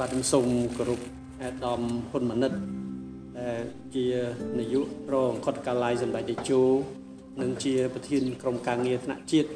[0.00, 0.46] បាទខ្ញុំសូម
[0.78, 1.00] គោរព
[1.42, 2.52] អាដាមហ៊ុនម៉ាណិត
[3.38, 3.62] ដែល
[3.94, 4.06] ជា
[4.58, 6.62] នាយករងខុតកាឡាយសម្ដេចតេជោ
[7.40, 9.48] និងជាប្រធានក្រុមការងារថ្នាក់ជាតិ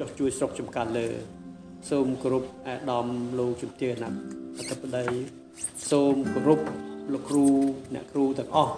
[0.00, 1.06] ចុះជួយស្រុកចំការលើ
[1.90, 3.06] សូមគោរពអាដាម
[3.38, 4.18] លោកជំទាវណាត់
[4.58, 5.06] អធិបតី
[5.90, 6.60] សូមគោរព
[7.12, 7.46] លោកគ្រូ
[7.94, 8.74] អ្នកគ្រូទាំងអស់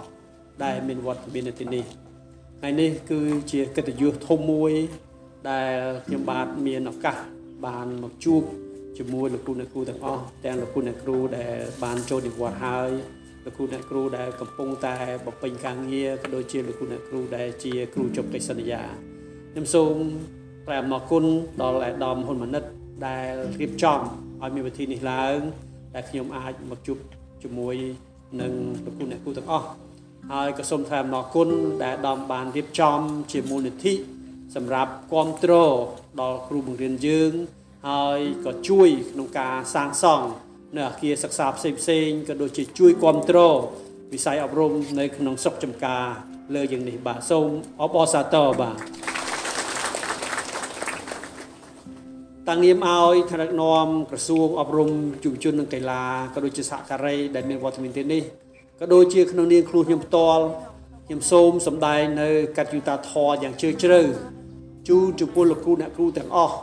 [0.63, 1.83] ដែលមានវត្តមាននៅទីនេះ
[2.59, 3.19] ថ្ងៃនេះគឺ
[3.51, 4.71] ជាកិត្តិយសធំមួយ
[5.49, 5.75] ដែល
[6.05, 7.17] ខ្ញុំបាទមានឱកាស
[7.65, 8.43] បានមកជួប
[8.97, 12.91] ជាមួយលោកគ្រូអ្នកគ្រូទាំងអស់ទាំងលោកគ្រូអ្នកគ្រូដែលបានចូលនិវត្តន៍ហើយ
[13.45, 18.81] លោកគ្រូអ្នកគ្រូដែលកំពុងតែបំពេញការងារក៏ដូចជាលោកគ្រូអ្នកគ្រូដែលជាគ្រូចុះកិច្ចសន្យា
[19.51, 19.93] ខ្ញុំសូម
[20.65, 21.25] ប្រែអំណរគុណ
[21.61, 22.63] ដល់អាដាមហ៊ុនម៉ាណិត
[23.07, 23.99] ដែលរៀបចំ
[24.41, 25.37] ឲ្យមានវិធីនេះឡើង
[25.95, 26.97] ដែលខ្ញុំអាចមកជួប
[27.43, 27.75] ជាមួយ
[28.41, 28.53] នឹង
[28.85, 29.67] លោកគ្រូអ្នកគ្រូទាំងអស់
[30.31, 31.49] ហើយក៏សូមថ្លែងអំណរគុណ
[31.83, 32.99] ដែលអាដាមបានរៀបចំ
[33.31, 33.93] ជាមូលនិធិ
[34.55, 35.75] សម្រាប់គ្រប់គ្រង
[36.21, 37.33] ដល់គ្រូបង្រៀនយើង
[37.89, 40.27] ហើយក៏ជួយក្នុងការសាងសង់
[40.75, 43.57] នៅអគារសិក្សាផ្សេងផ្សេងក៏ដូចជាជួយគ្រប់គ្រង
[44.13, 46.05] វិស័យអប់រំនៅក្នុងស្រុកចំការ
[46.55, 47.49] លើយ៉ាងនេះបាទសូម
[47.81, 48.75] អបអរសាទរបាទ
[52.49, 54.89] តាំងនាមឲ្យថ្នាក់នាំក្រសួងអប់រំ
[55.23, 56.03] យុវជននិងកីឡា
[56.33, 58.23] ក៏ដូចជាសហការីដែលមានវត្តមានទីនេះ
[58.79, 60.43] ក៏ដូចជាក្នុងនាមខ្លួនខ្ញុំផ្ទាល់
[61.07, 64.01] ខ្ញុំសូមសម្ដែងនៅកតញ្ញុតាធម៌យ៉ាងជ្រាលជ្រៅ
[64.87, 66.55] ជូនចំពោះលោកគ្រូអ្នកគ្រូទាំងអស់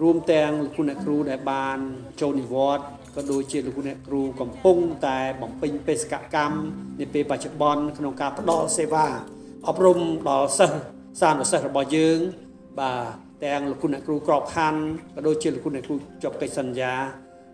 [0.00, 1.78] រួមទាំងលោកគ្រូអ្នកគ្រូដែលបាន
[2.20, 6.56] ចូលនិវត្តន៍ក៏ដូចជាលោកគ្រូអ្នកគ្រូកំពុងតែបំពេញបេសកកម្ម
[7.00, 9.06] នាពេលបច្ចុប្បន្នក្នុងការផ្ដល់សេវា
[9.68, 9.98] អប់រំ
[10.28, 10.76] ដល់សិស្ស
[11.20, 12.18] សានុសិស្សរបស់យើង
[12.80, 14.82] បាទទាំងលោកគ្រូអ្នកគ្រូក្របខ័ណ្ឌ
[15.14, 16.94] ក៏ដូចជាលោកគ្រូអ្នកគ្រូជាប់កិច្ចសន្យា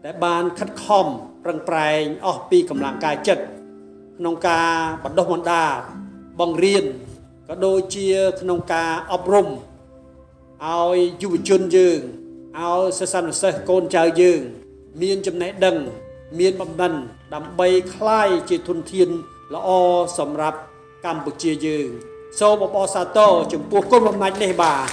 [0.05, 1.07] ដែលបានខិតខំ
[1.45, 3.45] ប្រឹងប្រែងអស់ពីកម្លាំងកាយចិត្ត
[4.19, 4.71] ក្នុងការ
[5.05, 5.73] បណ្ដុះបណ្ដាល
[6.41, 6.85] បង្រៀន
[7.49, 8.09] ក៏ដូចជា
[8.41, 12.01] ក្នុងការអប់រំឲ្យយុវជនយើង
[12.60, 14.42] ឲ្យសិស្សានុសិស្សកូនចៅយើង
[15.02, 15.78] មានចំណេះដឹង
[16.40, 16.94] មានបំណិន
[17.34, 19.10] ដើម្បីคลายជាធនធាន
[19.54, 19.70] ល្អ
[20.20, 20.60] សម្រាប់
[21.06, 21.90] កម្ពុជាយើង
[22.40, 24.88] សូមអបអរសាទរចំពោះគុណបំណាច់នេះបាទ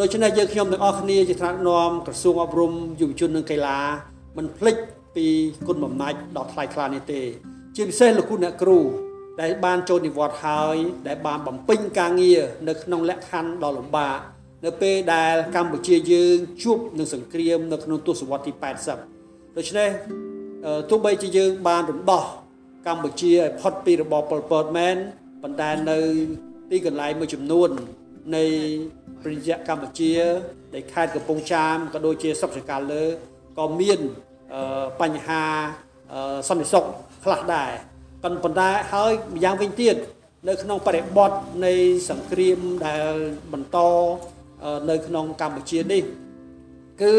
[0.00, 3.78] ដូច្នេះយើងខ្ញុំទាំងអស់គ្នាជាថ្នាក់នាំក្រសួងអប់រំយុវជននិងកីឡា
[4.36, 4.76] មិនភ្លេច
[5.16, 5.26] ពី
[5.66, 7.22] គុណបំណាច់ដ៏ថ្លៃថ្លានេះទេ
[7.76, 8.78] ជាពិសេសលោកគ្រូអ្នកគ្រូ
[9.40, 14.18] ដែលបានចូលនិវត្តន៍ហើយដែលបានបំពេញការងារនៅក្នុងលក្ខខណ្ឌដ៏លំបាក
[14.65, 18.51] នៅពេលដែលកម្ពុជាយើងជួបនឹងសង្គ្រាមនៅក្នុងទសវត្សរ៍ទី
[19.01, 19.89] 80ដូច្នេះ
[20.89, 22.23] ទោះបីជាយើងបានរំដោះ
[22.87, 24.95] កម្ពុជាឲ្យផុតពីរបបប៉ុលពតមែន
[25.43, 25.99] ប៉ុន្តែនៅ
[26.69, 27.69] ទីកន្លែងមួយចំនួន
[28.35, 28.43] នៃ
[29.23, 30.13] ប្រជាកម្ពុជា
[30.75, 33.03] នៃខេត្តកំពង់ចាមក៏ដូចជាស្រុកចង្កាលើ
[33.57, 33.99] ក៏មាន
[35.01, 35.43] បញ្ហា
[36.47, 36.85] សន្តិសុខ
[37.23, 37.71] ខ្លះដែរ
[38.23, 39.95] ប៉ុន្តែហើយម្យ៉ាងវិញទៀត
[40.47, 41.31] នៅក្នុងបរិបទ
[41.65, 41.73] នៃ
[42.09, 43.13] សង្គ្រាមដែល
[43.53, 43.77] បន្ត
[44.90, 46.02] នៅក្នុងកម្ពុជានេះ
[47.02, 47.14] គឺ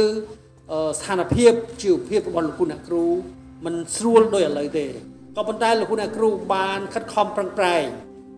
[1.00, 3.06] ស្ថានភាពជីវភាពរបស់លោកគ្រូអ្នកគ្រូ
[3.66, 4.86] มันស្រួលដូចឥឡូវទេ
[5.36, 7.86] ក៏ប៉ុន្តែលោកគ្រូអ្នកគ្រូបានខិតខំប្រឹងប្រែង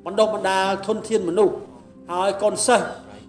[0.05, 1.55] បណ្ដុះបណ្ដាលធនធានមនុស្ស
[2.11, 2.87] ហើយកូនសិស្ស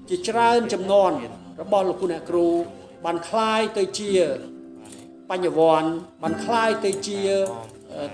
[0.09, 1.13] ជាច្រើនចំនួន
[1.61, 2.47] របស់លោកគ្រូអ្នកគ្រូ
[3.05, 4.11] បានคลายទៅជា
[5.31, 5.91] បញ្ញវន្ត
[6.23, 7.19] បានคลายទៅជា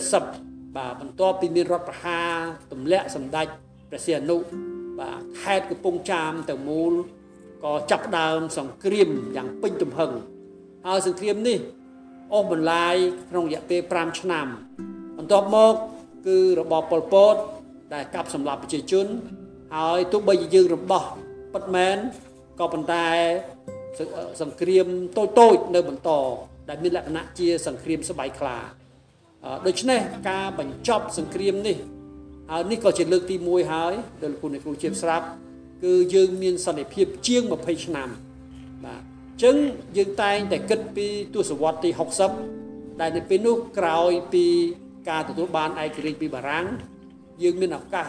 [0.00, 2.34] 1970បាទបន្ទាប់ពីមានរដ្ឋប្រហារ
[2.72, 3.47] ទម្លាក់សម្ដេច
[3.88, 4.37] ព្រះសីហនុ
[4.98, 6.92] បាទខេត្តកំពង់ចាមទាំងមូល
[7.65, 10.12] ក៏ចាប់ដើមសង្គ្រាមយ៉ាងពេញទំហឹង
[10.87, 11.59] ហើយសង្គ្រាមនេះ
[12.32, 12.94] អូសបន្លាយ
[13.31, 14.47] ក្នុងរយៈពេល5ឆ្នាំ
[15.18, 15.74] បន្ទាប់មក
[16.27, 17.34] គឺរបបប៉ុលពត
[17.95, 19.06] ដែលកាប់សម្លាប់ប្រជាជន
[19.74, 21.04] ហើយទោះបីជាយើងរំដោះ
[21.54, 21.97] ពិតមែន
[22.60, 23.09] ក៏ប៉ុន្តែ
[24.41, 24.86] សង្គ្រាម
[25.16, 26.10] តូចតូចនៅបន្ត
[26.68, 28.59] ដែលមានលក្ខណៈជាសង្គ្រាមស្បែកខ្លា
[29.66, 31.76] ដូច្នេះការបញ្ចប់សង្គ្រាមនេះ
[32.50, 35.26] ហើយនេះក៏ជាលើកទី1ហើយដែលលោកគ្រូអ្នកគ្រូជាស្រាប់
[35.84, 38.08] គឺយើងមានសន្តិភាពជាង20ឆ្នាំ
[38.84, 39.56] បាទអញ្ចឹង
[39.96, 41.91] យើងតែងតែគិតពីទសវត្សរ៍ទី
[42.46, 44.46] 60ដែលនៅពេលនោះក្រោយពី
[45.08, 46.66] ការទទួលបានឯករាជ្យពីបារាំង
[47.42, 48.08] យើងមានឱកាស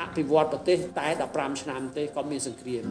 [0.00, 2.84] អភិវឌ្ឍប្រទេសតែ15ឆ្នាំទេក៏មានសង្គ្រាម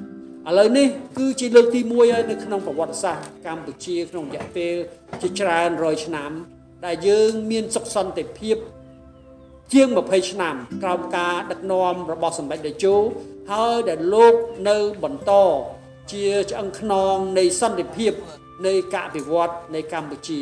[0.49, 0.87] ឥឡូវនេះ
[1.17, 4.75] គឺជាលើកទី1ហើយនៅក្នុងប្រវត្តិសាស្ត្រកម្ពុជាក្នុងរយៈពេល
[5.21, 6.31] ជាច្រើនរយឆ្នាំ
[6.84, 8.56] ដែលយើងមានសុខសន្តិភាព
[9.72, 12.94] ជាង20ឆ្នាំក្រោមការដឹកនាំរបស់សម្ដេចតេជោ
[13.52, 14.34] ហើយដែលលោក
[14.68, 15.32] នៅបន្ត
[16.12, 18.12] ជាឆ្អឹងខ្នងនៃសន្តិភាព
[18.66, 20.40] នៃការអភិវឌ្ឍនៃកម្ពុជា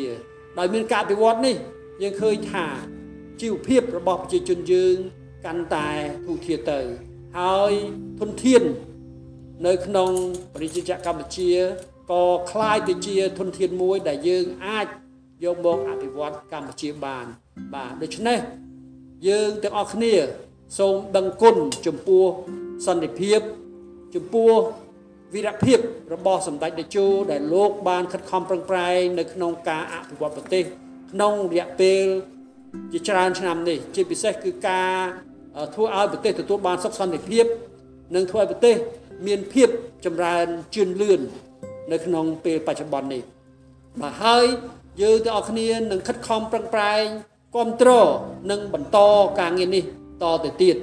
[0.57, 1.55] ដោយមានការអភិវឌ្ឍនេះ
[2.01, 2.65] យើងឃើញថា
[3.41, 4.95] ជីវភាពរបស់ប្រជាជនយើង
[5.45, 5.89] កាន់តែ
[6.25, 6.79] ធូរធារទៅ
[7.39, 7.73] ហើយ
[8.19, 8.63] ធនធាន
[9.67, 10.11] នៅក្នុង
[10.55, 11.51] ប្រជាជាតិកម្ពុជា
[12.11, 14.87] ក៏คล้ายទៅជាធនធានមួយដែលយើងអាច
[15.44, 17.26] យកមកអភិវឌ្ឍកម្ពុជាបាន
[17.74, 18.38] បាទដូច្នេះ
[19.28, 20.14] យើងទាំងអស់គ្នា
[20.78, 21.56] សូមដឹងគុណ
[21.86, 22.24] ចំពោះ
[22.86, 23.40] សន្តិភាព
[24.14, 24.52] ចំពោះ
[25.34, 25.78] វីរភាព
[26.14, 30.64] របស់សម្ដេចតេជោដែលលោកបានខិតខំប្រឹងប្រែងនៅក្នុងការអភិវឌ្ឍប្រទេស
[31.12, 32.04] ក្នុងរយៈពេល
[32.92, 34.92] ជាច្រើនឆ្នាំនេះ ជាពិសេសគឺការ
[35.74, 37.44] ធ្វើឲ្យប្រទេសទទួលបានសុខសន្តិភាព
[38.14, 38.76] និងធ្វើឲ្យប្រទេស
[39.26, 39.68] មានភាព
[40.04, 41.20] ចម្រើនជឿនលឿន
[41.92, 43.22] នៅក្នុងពេលបច្ចុប្បន្ននេះ
[44.00, 44.46] បាទហើយ
[45.02, 47.04] យើងទាំងអស់គ្នានឹងខិតខំប្រឹងប្រែង
[47.54, 48.08] គ្រប់គ្រង
[48.50, 48.98] និងបន្ត
[49.40, 49.84] ការងារនេះ
[50.22, 50.76] តទៅទៀត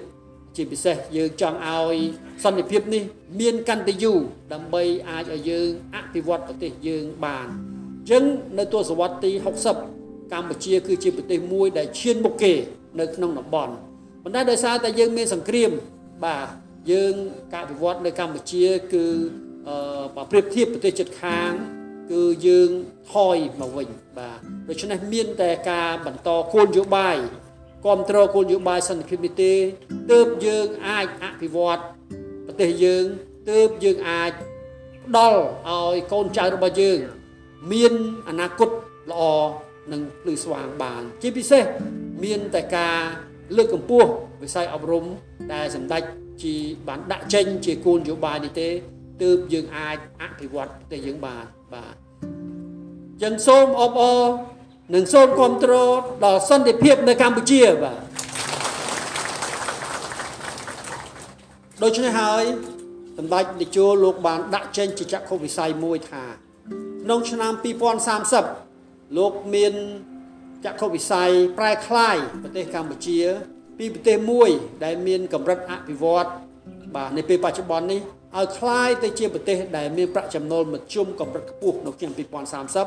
[0.55, 1.97] ជាពិសេសយើងចង់ឲ្យ
[2.43, 3.03] សន្តិភាពនេះ
[3.39, 4.19] មានកាន់តែយូរ
[4.53, 8.23] ដើម្បីអាចឲ្យយើងអភិវឌ្ឍប្រទេសយើងបានអញ្ចឹង
[8.57, 9.31] នៅទសវត្សរ៍ទី
[9.81, 12.53] 60កម្ពុជាគឺជាប្រទេសមួយដែលឈានមុខគេ
[12.99, 13.73] នៅក្នុងតំបន់
[14.23, 15.71] ប៉ុន្តែដោយសារតែយើងមានសង្គ្រាម
[16.25, 16.47] បាទ
[16.91, 17.13] យើង
[17.53, 19.05] ការអភិវឌ្ឍនៅកម្ពុជាគឺ
[19.67, 21.51] អឺប្រៀបធៀបប្រទេសជិតខាង
[22.11, 22.69] គឺយើង
[23.13, 24.39] ថយមកវិញបាទ
[24.69, 27.17] ដូច្នេះមានតែការបន្តគោលនយោបាយ
[27.83, 29.53] គ្រប់គ្រងគោលនយោបាយសន្តិភាពនេះទេ
[30.11, 31.81] ទើបយើងអាចអភិវឌ្ឍ
[32.45, 33.03] ប្រទេសយើង
[33.49, 34.31] ទើបយើងអាច
[35.05, 36.99] ផ្ដល់ឲ្យកូនចៅរបស់យើង
[37.71, 37.93] មាន
[38.27, 38.69] អនាគត
[39.11, 39.23] ល្អ
[39.91, 41.63] និងភ្លឺស្វាងបាន ជាពិសេស
[42.23, 42.99] មានតែការ
[43.57, 44.09] លើកកម្ពស់
[44.43, 45.05] វិស័យអប់រំ
[45.53, 46.03] ដែលសម្ដេច
[46.43, 46.55] ជា
[46.87, 48.69] បានដាក់ចេញជាគោលនយោបាយនេះទេ
[49.22, 51.94] ទើបយើងអាចអភិវឌ្ឍប្រទេសយើងបានបាទ
[53.22, 54.22] ចឹងសូមអបអរ
[54.94, 57.98] និងសូមគ្រប់គ្រងដល់សន្តិភាពនៅកម្ពុជាបាទ
[61.82, 62.44] ដូច្នេះហើយ
[63.18, 66.24] សម្ដេចតេជោលោកបានដាក់ចេញជាចក្ខុវិស័យមួយថា
[67.02, 67.52] ក្នុងឆ្នាំ
[68.34, 69.74] 2030លោកមាន
[70.64, 73.18] ចក្ខុវិស័យប្រែคลายប្រទេសកម្ពុជា
[73.78, 74.50] ពីប្រទេសមួយ
[74.84, 76.28] ដែលមានកម្រិតអភិវឌ្ឍ
[76.94, 78.00] បាទនៅពេលបច្ចុប្បន្ននេះ
[78.36, 82.12] ឲ្យคลายទៅជាប្រទេសដែលមានប្រាក់ចំណូលមធ្យមកម្រិតខ្ពស់នៅឆ្នាំ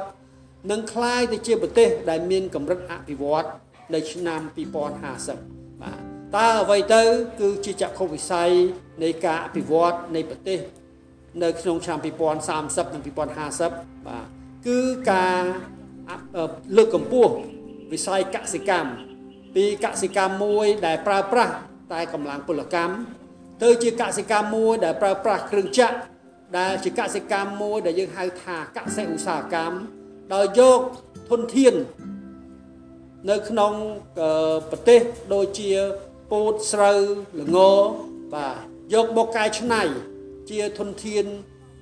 [0.01, 3.47] 2030និងคลายទៅជាប្រទេសដែលមានកម្រិតអភិវឌ្ឍ
[3.93, 4.41] នៅឆ្នាំ
[5.11, 5.99] 2050បាទ
[6.37, 7.01] តើអ្វីទៅ
[7.39, 8.49] គឺជាចក្ខុវិស័យ
[9.03, 10.59] នៃការអភិវឌ្ឍនៃប្រទេស
[11.43, 11.99] នៅក្នុងឆ្នាំ
[12.41, 14.25] 2030និង2050បាទ
[14.67, 14.79] គឺ
[15.11, 15.43] ការ
[16.77, 17.33] លើកកម្ពស់
[17.93, 18.91] វិស័យកសិកម្ម
[19.55, 21.53] ពីកសិកម្មមួយដែលប្រើប្រាស់
[21.93, 22.93] តែកម្លាំងពលកម្ម
[23.62, 25.96] ទៅជាកសិកម្មមួយដែលប្រើប្រាស់គ្រឿងចក្រ
[26.58, 29.76] ដែលជាកសិកម្មមួយដែលយើងហៅថាកសិឧស្សាហកម្ម
[30.34, 30.80] ដោយយក
[31.30, 31.74] ធនធាន
[33.30, 33.72] នៅក្នុង
[34.70, 35.00] ប្រទេស
[35.34, 35.70] ដូចជា
[36.32, 37.00] ពោតស្រូវ
[37.40, 37.58] ល្ង
[38.34, 38.56] បាទ
[38.94, 39.82] យកមកកែច្នៃ
[40.50, 41.24] ជាធនធាន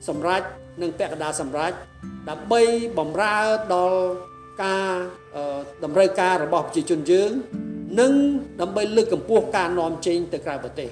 [0.09, 0.47] សម្រាប់
[0.83, 1.77] និងពាក់កណ្ដាលសម្រាប់
[2.31, 2.63] ដើម្បី
[2.99, 3.39] បំរើ
[3.75, 4.01] ដល់
[4.65, 4.91] ការ
[5.85, 7.31] តម្រូវការរបស់ប្រជាជនយើង
[8.01, 8.13] និង
[8.61, 10.91] ដើម្បីលើកកម្ពស់ការនាំចេញទៅក្រៅប្រទេស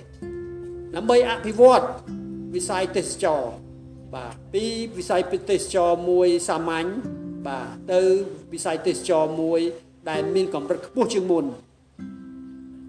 [0.97, 1.85] ដើម្បីអភិវឌ្ឍ
[2.55, 3.43] វិស័យទេសចរ
[4.15, 4.65] បាទពី
[4.99, 6.87] វិស័យទេសចរមួយសាមញ្ញ
[7.47, 8.00] បាទទៅ
[8.53, 9.61] វិស័យទេសចរមួយ
[10.11, 11.45] ដែលមានកម្រិតខ្ពស់ជាងមុន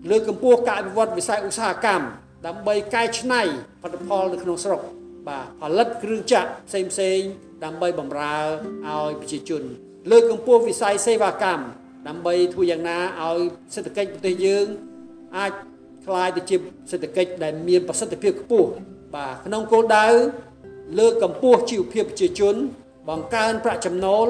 [0.09, 2.05] លើកកម្ពស់ការអភិវឌ្ឍវិស័យឧស្សាហកម្ម
[2.47, 3.41] ដើម្បីកែច្នៃ
[3.81, 4.81] ផលិតផលនៅក្នុងស្រុក
[5.27, 7.19] បាទផលិតគ្រឿងចក្រផ្សេងផ្សេង
[7.63, 8.37] ដើម្បីបម្រើ
[8.87, 9.63] ឲ្យប្រជាជន
[10.11, 11.63] លើកកម្ពស់វិស័យសេវាកម្ម
[12.07, 13.39] ដើម្បីធ្វើយ៉ាងណាឲ្យ
[13.75, 14.65] សេដ្ឋកិច្ចប្រទេសយើង
[15.37, 15.51] អាច
[16.06, 16.56] คล้ายទៅជា
[16.90, 18.70] សេដ្ឋកិច្ចដែលមានប្រសិទ្ធភាពខ្ពស់
[19.14, 20.06] បាទក្នុងគោលដៅ
[20.98, 22.54] លើកកម្ពស់ជីវភាពប្រជាជន
[23.08, 24.26] បង្កើនប្រាក់ចំណូល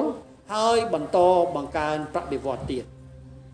[0.53, 1.17] ហើយបន្ត
[1.55, 2.83] បង្កើនប្រាក់បៀវត្សទៀត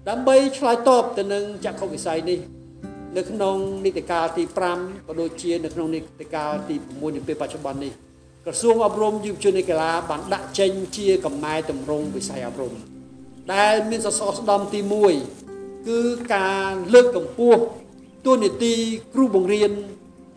[0.09, 2.39] ដើម្បីឆ្លើយតបទៅនឹងចក្ខុវិស័យនេះ
[3.17, 4.43] នៅក្នុងនីតិកាលទី
[4.75, 7.93] 5ក៏ដូចជានៅក្នុងនីតិកាលទី6នាពេលបច្ចុប្បន្ននេះ
[8.45, 12.73] ក្រសួងអប់រំយុវជននិងកីឡាបានដាក់ចេញជាកំណែតម្រង់វិស័យអប់រំ
[13.53, 14.79] ដែលមានសសរស្តម្ភទី
[15.33, 15.99] 1គឺ
[16.35, 17.61] ការលើកកម្ពស់
[18.24, 18.74] ទួនាទី
[19.14, 19.72] គ្រូបង្រៀន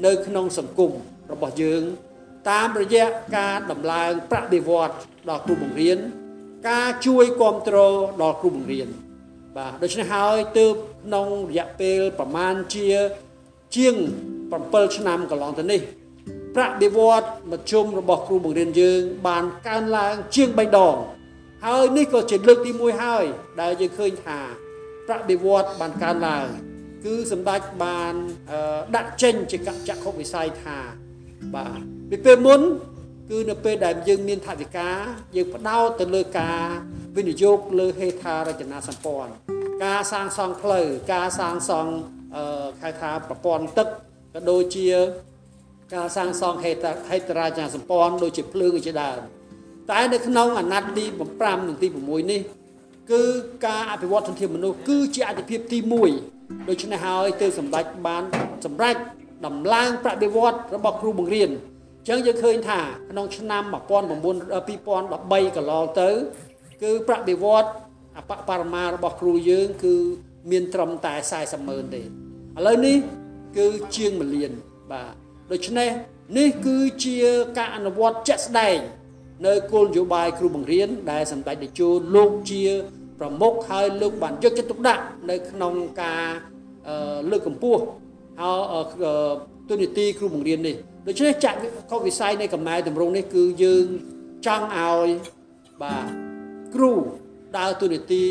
[0.05, 0.91] នៅក្នុងសង្គម
[1.31, 1.81] របស់យើង
[2.49, 3.05] តាមរយៈ
[3.37, 4.95] ការដំឡើងប្រាក់បៀវត្ស
[5.29, 5.97] ដល់គ្រូបង្រៀន
[6.69, 8.87] ការជួយគ្រប់គ្រងដល់គ្រូបង្រៀន
[9.57, 10.73] បាទដូច្នេះហើយទើប
[11.05, 12.87] ក្នុងរយៈពេលប្រមាណជា
[13.75, 13.95] ជាង
[14.49, 15.81] 7ឆ្នាំកន្លងទៅនេះ
[16.55, 20.95] ប្រាក់បៀវត្សមធ្យមរបស់គ្រូបង្រៀនយើង បានកើនឡើងជាង3ដង
[21.65, 23.25] ហើយនេះក៏ជាលើកទី1ហើយ
[23.61, 24.39] ដែលយើងឃើញថា
[25.07, 26.47] ប្រាក់បៀវត្សបានកើនឡើង
[27.05, 28.13] គឺសម្ដេចបាន
[28.95, 29.57] ដាក់ចេញជា
[29.89, 30.77] ចក្ខុវិស័យថា
[31.55, 31.79] បាទ
[32.09, 32.61] ពីពេលមុន
[33.29, 34.89] គឺនៅពេលដែលយើងមានថវិកា
[35.35, 36.61] យើងផ្ដោតទៅលើការ
[37.17, 39.31] វិនិយោគលើហេដ្ឋារចនាសម្ព័ន្ធ
[39.85, 41.91] ការសាងសង់ផ្លូវការសាងសង់
[42.35, 43.87] អឺហៅថាប្រព័ន្ធទឹក
[44.33, 44.87] ក៏ដូចជា
[45.93, 49.19] ការសាងសង់ហេតុហេតុរាជាសម្ព័ន្ធដូចជាភ្លើងជាដើម
[49.91, 51.05] តែនៅក្នុងអាណត្តិទី
[51.37, 52.41] 5និងទី6នេះ
[53.11, 53.23] គឺ
[53.65, 55.79] ការអភិវឌ្ឍធនធានមនុស្សគឺជាអតិភិបទី
[56.11, 56.32] 1
[56.69, 58.23] ដូច្នេះហើយទើបសម្ដេចបាន
[58.65, 58.95] សម្រេច
[59.45, 62.79] ដំឡើងប្រតិវត្តរបស់គ្រូបង្រៀនអញ្ចឹងយើងឃើញថា
[63.09, 66.09] ក្នុងឆ្នាំ1900 2013កន្លងទៅ
[66.83, 67.69] គឺប្រតិវត្ត
[68.17, 69.95] អបបរមារបស់គ្រូយើងគឺ
[70.51, 72.05] មានត្រឹមតែ40ម៉ឺនទេឥ
[72.65, 72.97] ឡូវនេះ
[73.57, 74.51] គឺជាង1លាន
[74.91, 75.13] បាទ
[75.51, 75.89] ដូច្នេះ
[76.37, 77.17] នេះគឺជា
[77.57, 78.77] ការអនុវត្តជាក់ស្ដែង
[79.47, 82.63] នៅគោលនយោបាយគ្រូបង្រៀនដែលសម្ដេចតេជោលោកជា
[83.23, 86.25] ប្រមុខហើយលោកបានយកចិត្តទុកដាក់នៅក្នុងការ
[87.31, 87.83] លើកកម្ពស់
[88.41, 88.85] ហើយ
[89.69, 90.75] ទូនីតិគ្រូបង្រៀននេះ
[91.07, 91.57] ដូច្នេះចាក់
[91.91, 93.85] កវិស័យនៃកំណែតម្រង់នេះគឺយើង
[94.45, 95.07] ចង់ឲ្យ
[95.81, 96.05] បាទ
[96.75, 96.91] គ្រូ
[97.57, 98.23] ដើរទូនីតិ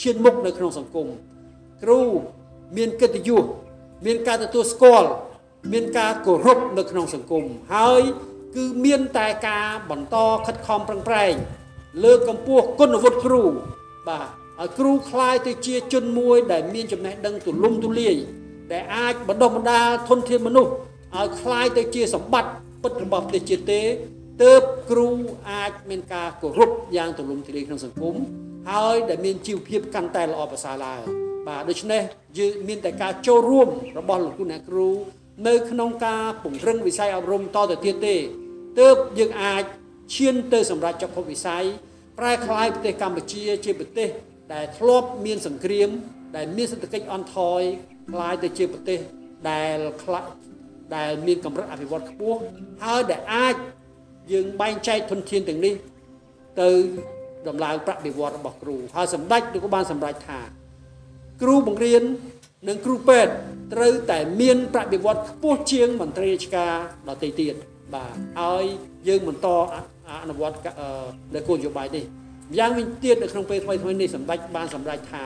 [0.00, 1.08] ឈានមុខនៅក្នុងសង្គម
[1.82, 2.00] គ្រូ
[2.76, 3.44] មានកិត្តិយស
[4.06, 5.08] មានការទទួលស្គាល់
[5.72, 8.02] មានការគោរពនៅក្នុងសង្គមហើយ
[8.56, 10.16] គឺមានតែការបន្ត
[10.46, 11.34] ខិតខំប្រឹងប្រែង
[12.04, 13.44] លើកកម្ពស់គុណវុឌ្ឍគ្រូ
[14.07, 14.27] បាទ
[14.61, 18.15] ឲ្យគ្រូคล้ายទៅជាជនមួយដែលមានចំណេះដឹងទូលំទូលាយ
[18.71, 20.71] ដែលអាចបណ្ដុះបណ្ដាលធនធានមនុស្ស
[21.15, 22.51] ឲ្យคล้ายទៅជាសម្បត្តិ
[22.83, 23.81] ពិតរបស់ប្រទេសជាតិទេ
[24.43, 25.09] ទើបគ្រូ
[25.51, 28.15] អាចមានការគោរពយ៉ាងទូលំទូលាយក្នុងសង្គម
[28.69, 31.01] ហើយដែលមានជីវភាពកាន់តែល្អប្រសើរឡើង
[31.47, 32.01] បាទដូច្នេះ
[32.37, 33.67] យើងមានតែការចូលរួម
[33.99, 34.89] របស់លោកគ្រូអ្នកគ្រូ
[35.47, 38.15] នៅក្នុងការពង្រឹងវិស័យអប់រំតទៅទៀតទេ
[38.79, 39.63] ទើបយើងអាច
[40.15, 41.65] ឈានទៅសម្រាប់ចក្ខុវិស័យ
[42.18, 44.08] ប្រែក្លាយប្រទេសកម្ពុជាជាប្រទេស
[44.54, 45.88] ដែលធ្លាប់មានសង្គ្រាម
[46.36, 47.60] ដែលមានសេដ្ឋកិច្ចអន់ថយ
[48.12, 48.98] ក្លាយទៅជាប្រទេស
[49.50, 50.24] ដែលខ្លះ
[50.96, 52.40] ដែលមានកម្រិតអភិវឌ្ឍខ្ពស់
[52.84, 53.54] ហើយដែលអាច
[54.32, 55.74] យើងបែងចែកធនធានទាំងនេះ
[56.60, 56.70] ទៅ
[57.48, 60.40] ដំឡើងប្រាក់បៀវត្សរបស់គ្រូហើយសម្ដេចក៏បានសម្រេចថា
[61.42, 62.02] គ្រូបង្រៀន
[62.68, 63.32] និងគ្រូពេទ្យ
[63.74, 66.74] ត្រូវតែមានប្រាក់បៀវត្សខ្ពស់ជាងមន្ត្រីរាជការ
[67.08, 67.54] ដទៃទៀត
[67.94, 68.64] បាទហើយ
[69.08, 69.48] យើងបន្ត
[70.22, 70.56] អនុវត្ត
[71.34, 72.04] នៅគោលនយោបាយនេះ
[72.50, 75.24] ម្យ៉ាងវិញទៀតនៅក្នុងពេលថ្មីថ្មីនេះសម្ដេចបានសម្រេចថា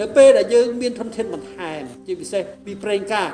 [0.00, 3.30] នៅពេលដែលយើងមានធនធានបន្ថែមជាពិសេសពីប្រេងកាត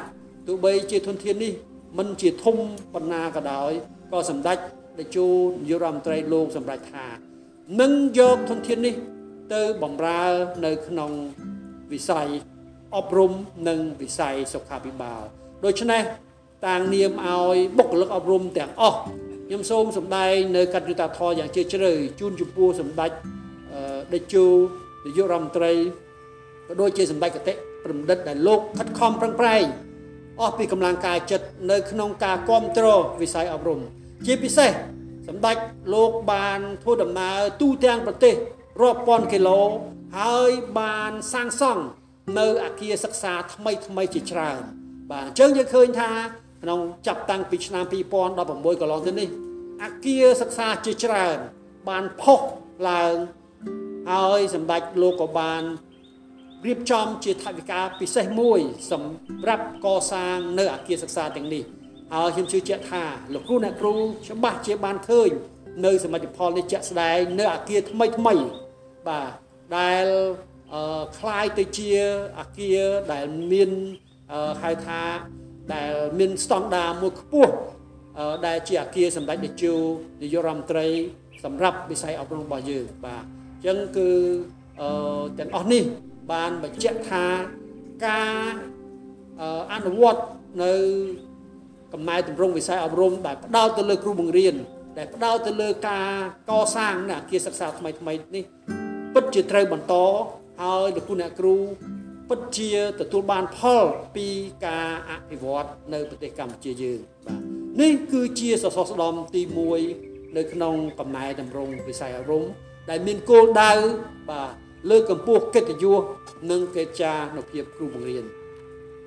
[0.47, 1.52] ទោះបីជាធនធាននេះ
[1.99, 2.57] មិនជាធំ
[2.95, 3.71] ប៉ុណ្ណាក៏ដោយ
[4.12, 4.59] ក៏សម្ដេច
[4.99, 5.26] តេជោ
[5.64, 7.07] នាយករដ្ឋមន្ត្រីលោកសម្រេចថា
[7.81, 8.95] នឹងយកធនធាននេះ
[9.55, 10.23] ទៅបំរើ
[10.64, 11.11] នៅក្នុង
[11.93, 12.28] វិស័យ
[12.97, 13.33] អប់រំ
[13.69, 15.23] និងវិស័យសុខាភិបាល
[15.64, 16.02] ដូច្នេះ
[16.66, 18.99] តាំងនាមឲ្យបុគ្គលិកអប់រំទាំងអស់
[19.49, 23.11] ខ្ញុំសូមសម្ដែងនៅកតញ្ញូតាធម៌យ៉ាងជ្រាលជ្រៅជូនចំពោះសម្ដេច
[24.12, 24.47] ដេជោ
[25.05, 25.73] នាយករដ្ឋមន្ត្រី
[26.67, 29.65] ក៏ដូចជាសម្ដេចកតិប្រមឌិតដែលលោកខិតខំប្រឹងប្រែង
[30.41, 33.81] អស់ពីកម្លាំងកាយចិត្តនៅក្នុងការគ្រប់គ្រងវិស័យអប់រំ
[34.26, 34.71] ជាពិសេស
[35.29, 35.57] សម្ដេច
[35.95, 38.35] លោកបានធ្វើដំណើរទូទាំងប្រទេស
[38.83, 39.61] រាប់ពាន់គីឡូ
[40.19, 41.83] ហើយបានសាងសង់
[42.38, 44.61] នៅអាគារសិក្សាថ្មីថ្មីជាច្រើន
[45.11, 46.11] បាទអញ្ចឹងយើងឃើញថា
[46.66, 49.30] ក្នុងចាប់តាំងពីឆ្នាំ2016កន្លងទៅនេះ
[49.84, 51.38] អាគារសិក្សាជាច្រើន
[51.90, 52.40] បានផុស
[52.90, 53.16] ឡើង
[54.12, 55.63] ហើយសម្ដេចលោកក៏បាន
[56.66, 58.60] រៀបចំជាថវិកាពិសេសមួយ
[58.92, 61.63] សម្រាប់កសាងនៅអាគារសិក្សាទាំងនេះ
[62.13, 63.94] ហើយខ្ញុំជឿជាក់ថាលោកគ្រូអ្នកគ្រូ
[64.28, 65.30] ច្បាស់ជាបានឃើញ
[65.86, 68.34] នៅសមិទ្ធផលនេះជាក់ស្ដែងនៅអាគារថ្មីថ្មី
[69.08, 69.32] បាទ
[69.78, 70.06] ដែល
[71.18, 71.90] คล้ายទៅជា
[72.40, 72.82] អាគារ
[73.13, 73.70] ដែលមាន
[74.62, 75.01] ហៅថា
[75.75, 77.55] ដែលមានស្តង់ដារមួយខ្ពស់
[78.47, 79.75] ដែលជាអាគារសម្ដេចតេជោ
[80.23, 80.87] នាយករដ្ឋមន្ត្រី
[81.45, 84.09] សម្រាប់វិស័យអប់រំរបស់យើងបាទអញ្ចឹងគឺ
[85.39, 85.85] ទាំងអស់នេះ
[86.33, 87.25] បានបញ្ជាក់ថា
[88.07, 88.53] ការ
[89.73, 90.23] អនុវត្ត
[90.63, 90.73] នៅ
[91.93, 94.55] កំណែតម្រង់វិស័យអប់រំដែលផ្ដោតទៅលើគ្រូបង្រៀន
[94.99, 96.09] ដែលផ្ដោតទៅលើការ
[96.51, 98.45] កសាងនៅអគារសិក្សាថ្មីថ្មីនេះ
[99.15, 99.95] ពិតជាត្រូវបន្ត
[100.63, 101.55] ហើយលោកគ្រូអ្នកគ្រូ
[102.28, 103.85] ពិតជាទទួលបានផល
[104.16, 104.28] ពី
[104.66, 107.40] ការអភិវឌ្ឍនៅប្រទេសកម្ពុជាយើងបាទ
[107.80, 109.42] នេះគឺជាសសរស្តម្ភទី
[109.88, 112.45] 1នៅក្នុងកំណែតម្រង់វិស័យអប់រំ
[112.90, 113.73] ដែលមានគោលដៅ
[114.30, 114.50] បាទ
[114.90, 116.02] លើកកម្ពស់កិត្តិយស
[116.50, 118.25] និងកិច្ចការនុភាពគ្រូបង្រៀន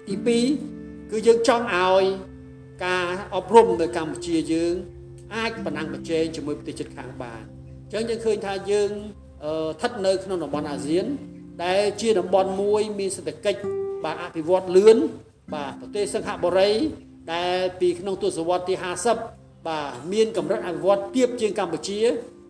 [0.08, 0.16] ទី
[0.62, 2.04] 2គឺយើងចង់ឲ្យ
[2.86, 4.74] ការអប់រំនៅកម្ពុជាយើង
[5.36, 7.44] អាចប្រណាំងប្រជែងជាមួយប្រទេសជិតខាងបាន
[7.84, 11.06] អញ្ចឹងយើងឃើញថាយើងស្ថិតនៅក្នុងតំបន់អាស៊ាន
[11.64, 13.60] ដែលជាតំបន់មួយមានសេដ្ឋកិច្ច
[14.04, 14.98] បាទអភិវឌ្ឍលឿន
[15.54, 16.72] បាទប្រទេសសិង្ហបុរី
[17.34, 18.76] ដែលពីក្នុងទសវត្សរ៍ទី
[19.22, 22.00] 50បាទមានកម្រិតអភិវឌ្ឍទាបជាងកម្ពុជា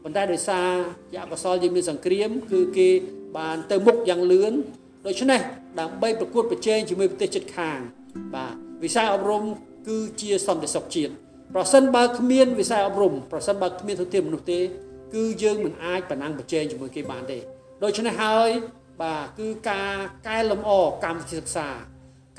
[0.03, 0.69] ប៉ុន្តែដោយសារ
[1.11, 2.89] ជាអកុសលយើងមានសង្គ្រាម គឺគេ
[3.37, 4.53] បានទៅមុខយ៉ាងលឿន
[5.07, 5.41] ដូច្នេះ
[5.79, 7.79] ដើម្បីប្រកួតប្រជែងជាមួយប្រទេសជិតខាង
[8.35, 9.43] បាទវិស័យអប់រំ
[9.87, 11.11] គឺជាសន្តិសុខជាតិ
[11.55, 14.59] ប្រសិនបើគ្មានវិស័យអប់រំប្រសិនបើគ្មានធនធានមនុស្សទេ
[15.15, 17.37] គឺយើងមិនអាចប្រណាំងប្រជែងជាមួយគេបានទេ
[17.83, 18.49] ដូច្នេះហើយ
[19.01, 19.95] បាទគឺការ
[20.27, 20.71] កែលម្អ
[21.03, 21.69] កម្មវិធីសិក្សា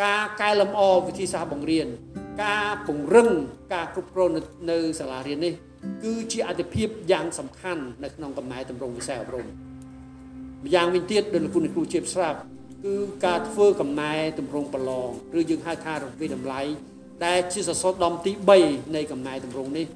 [0.05, 1.89] ការកែលម្អវិធីសាស្ត្របង្រៀន
[2.45, 3.29] ការពង្រឹង
[3.75, 4.41] ការគ្រប់គ្រងនៅ
[4.71, 5.55] នៅសាលារៀននេះ
[6.05, 12.39] គឺជាអត្ថភាពយ៉ាងសំខាន់នៅក្នុងកំណែតម្រង់វិស័យអប់រំម្យ៉ាងវិញទៀតដោយលោកគ្រូជាស្រាប់
[12.85, 12.95] គឺ
[13.27, 16.61] ការធ្វើកំណែតម្រង់ប្រឡងឬយើងហៅថារង្វាយតម្លៃ
[17.25, 18.33] ដែលជាសសរដំទី
[18.65, 19.87] 3នៃកំណែតម្រង់នេះ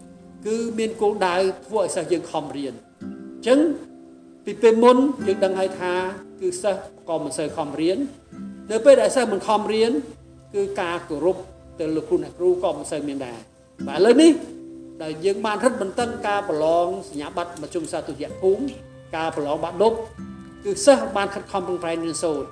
[0.47, 3.07] គឺមានគោលដៅធ្វើឲ្យសិស្សយើងខំរៀនអ
[3.41, 3.59] ញ្ចឹង
[4.45, 4.97] ពីពេលមុន
[5.27, 5.93] យើងដឹងហើយថា
[6.41, 7.99] គឺសិស្សក៏មិនសូវខំរៀន
[8.71, 9.93] នៅពេលដែលសិស្សមិនខំរៀន
[10.55, 11.37] គឺការគោរព
[11.81, 13.39] ទៅលោកគ្រូអ្នកគ្រូក៏មិនសូវមានដែរ
[13.87, 14.33] បាទឥឡូវនេះ
[15.03, 18.63] ដែលយើងបានរឹតបន្តឹងការប្រឡងសញ្ញាបត្រមជ្ឈមសាទុតិយភូមិ
[19.17, 19.93] ការប្រឡងបាក់ឌុប
[20.65, 22.49] គឺសិស្សបានខិតខំប្រឹងប្រែងរៀនសូត្រ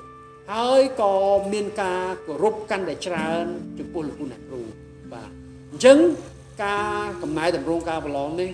[0.52, 1.14] ហើយក៏
[1.52, 3.44] មានការគោរពកាន់តែច្រើន
[3.78, 4.60] ចំពោះលោកគ្រូអ្នកគ្រូ
[5.12, 5.30] បាទ
[5.70, 5.98] អញ្ចឹង
[6.64, 8.50] ការកំណែតម្រង់ការប្រឡងនេះ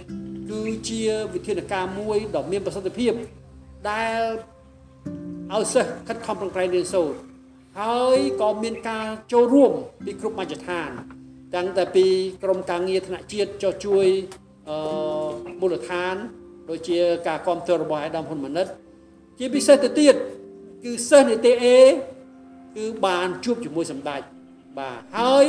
[0.51, 1.03] គឺជា
[1.35, 3.13] វិធានការមួយដ៏មានប្រសិទ្ធភាព
[3.91, 4.21] ដែល
[5.53, 7.19] ឲ្យសិស្សខិតខំប្រឹងប្រែងរៀនសូត្រ
[7.81, 9.73] ហើយក៏មានការចូលរួម
[10.05, 10.91] ពីគ្រប់មជ្ឈដ្ឋាន
[11.55, 12.07] តាំងតែពី
[12.43, 14.07] ក្រមការងារថ្នាក់ជាតិចុះជួយ
[14.69, 14.79] អឺ
[15.61, 16.15] មូលដ្ឋាន
[16.71, 18.67] ដូចជាការគ្រប់គ្រងរបស់អាដាមហ៊ុនម៉ាណិត
[19.39, 20.15] ជាពិសេសទៅទៀត
[20.85, 21.67] គឺសិស្សនីតិ A
[22.77, 24.21] គឺបានជួបជាមួយសម្ដេច
[24.79, 25.47] បាទហើយ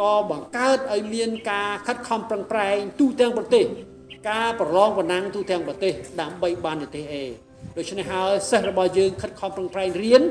[0.00, 3.66] ក៏បង្កើតឲ្យមានការខិតខំប្រឹងប្រែងទូទាំងប្រទេស
[4.26, 7.14] ការប្រឡងបណ្ណាំងទូទាំងប្រទេសដើម្បីបាននីតិ A
[7.76, 10.22] ដូច្នេះហើយសិស្សរបស់យើងខិតខំប្រឹងប្រែងរៀន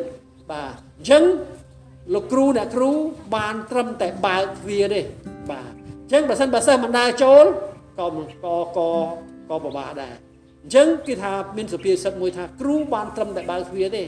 [0.51, 1.23] បាទអញ្ចឹង
[2.13, 2.91] លោកគ្រូអ្នកគ្រូ
[3.35, 5.01] បានត្រឹមតែបើកទ្វារទេ
[5.51, 7.45] បាទអញ្ចឹងបើសិនបើសិស្សមិនដើរចូល
[7.99, 8.07] ក៏
[8.45, 8.89] ក៏ក៏
[9.49, 10.13] ក៏ពិបាកដែរ
[10.63, 14.03] អញ្ចឹងគេថាមានសុភាសិតមួយថាគ្រូបានត្រឹមតែបើកទ្វារទេ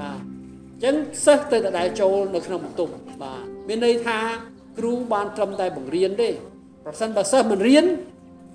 [0.00, 0.94] បាទអញ្ចឹង
[1.24, 4.18] សិស្សទៅតែដើរចូលនៅក្នុងបន្ទប់បាទមានន័យថា
[4.78, 6.30] គ្រូបានត្រឹមតែបង្រៀនទេ
[6.84, 7.84] ប្រសិនបើសិស្សមិនរៀន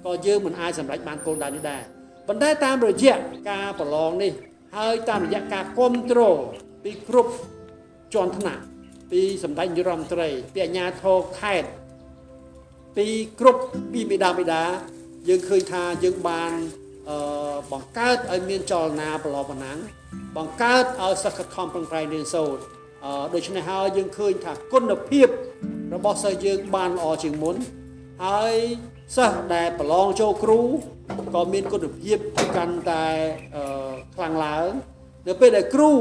[0.06, 1.82] ក៏យើងមិនអាចសម្រេចបានគោលដៅនេះដែរ
[2.28, 3.16] ប៉ុន្តែតាមរយៈ
[3.52, 4.32] ការប្រឡងនេះ
[4.78, 6.38] ហើយតាមរយៈការគ្រប់គ្រង
[6.84, 7.32] ពីគ្រប់
[8.14, 8.62] ជាន់ថ្នាក់
[9.12, 11.70] ពីសម្ដេចនាយរដ្ឋមន្ត្រីពីអាជ្ញាធរខេត្ត
[12.98, 13.08] ពី
[13.40, 13.62] គ្រប់
[13.94, 14.64] ពីមេដាបេដា
[15.28, 16.52] យើងឃើញថាយើងបាន
[17.10, 19.74] អឺបង្កើតឲ្យមានចលនាប្រឡងប៉ុណ្ណា
[20.38, 22.62] បង្កើតឲ្យសិស្សខិតខំប្រឹងប្រែងរៀនសូត្រ
[23.06, 25.28] អឺដូច្នេះហើយយើងឃើញថាគុណភាព
[25.96, 27.56] របស់សិស្សយើងបានល្អជាងមុន
[28.26, 28.56] ហើយ
[29.14, 30.60] សិស្សដែលប្រឡងចូលគ្រូ
[31.34, 32.18] ក៏មានគុណភាព
[32.58, 33.06] កាន់តែ
[34.16, 34.70] ខ្លាំងឡើង
[35.28, 35.92] នៅពេលដែលគ្រូ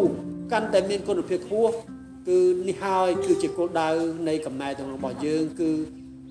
[0.52, 1.74] កាន់តែមានគុណភាពខ្ពស់
[2.28, 2.38] គឺ
[2.68, 3.90] នេះហើយគឺជាគោលដៅ
[4.28, 5.70] នៃកំណែទាំងរបស់យើង គឺ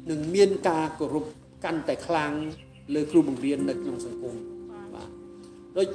[0.10, 1.26] នឹងមានការគោរព
[1.64, 2.32] កាន់តែខ្លាំង
[2.94, 4.36] លើគ្រូបង្រៀននៅក្នុងសង្គម
[4.94, 5.10] បាទ
[5.78, 5.88] ដូច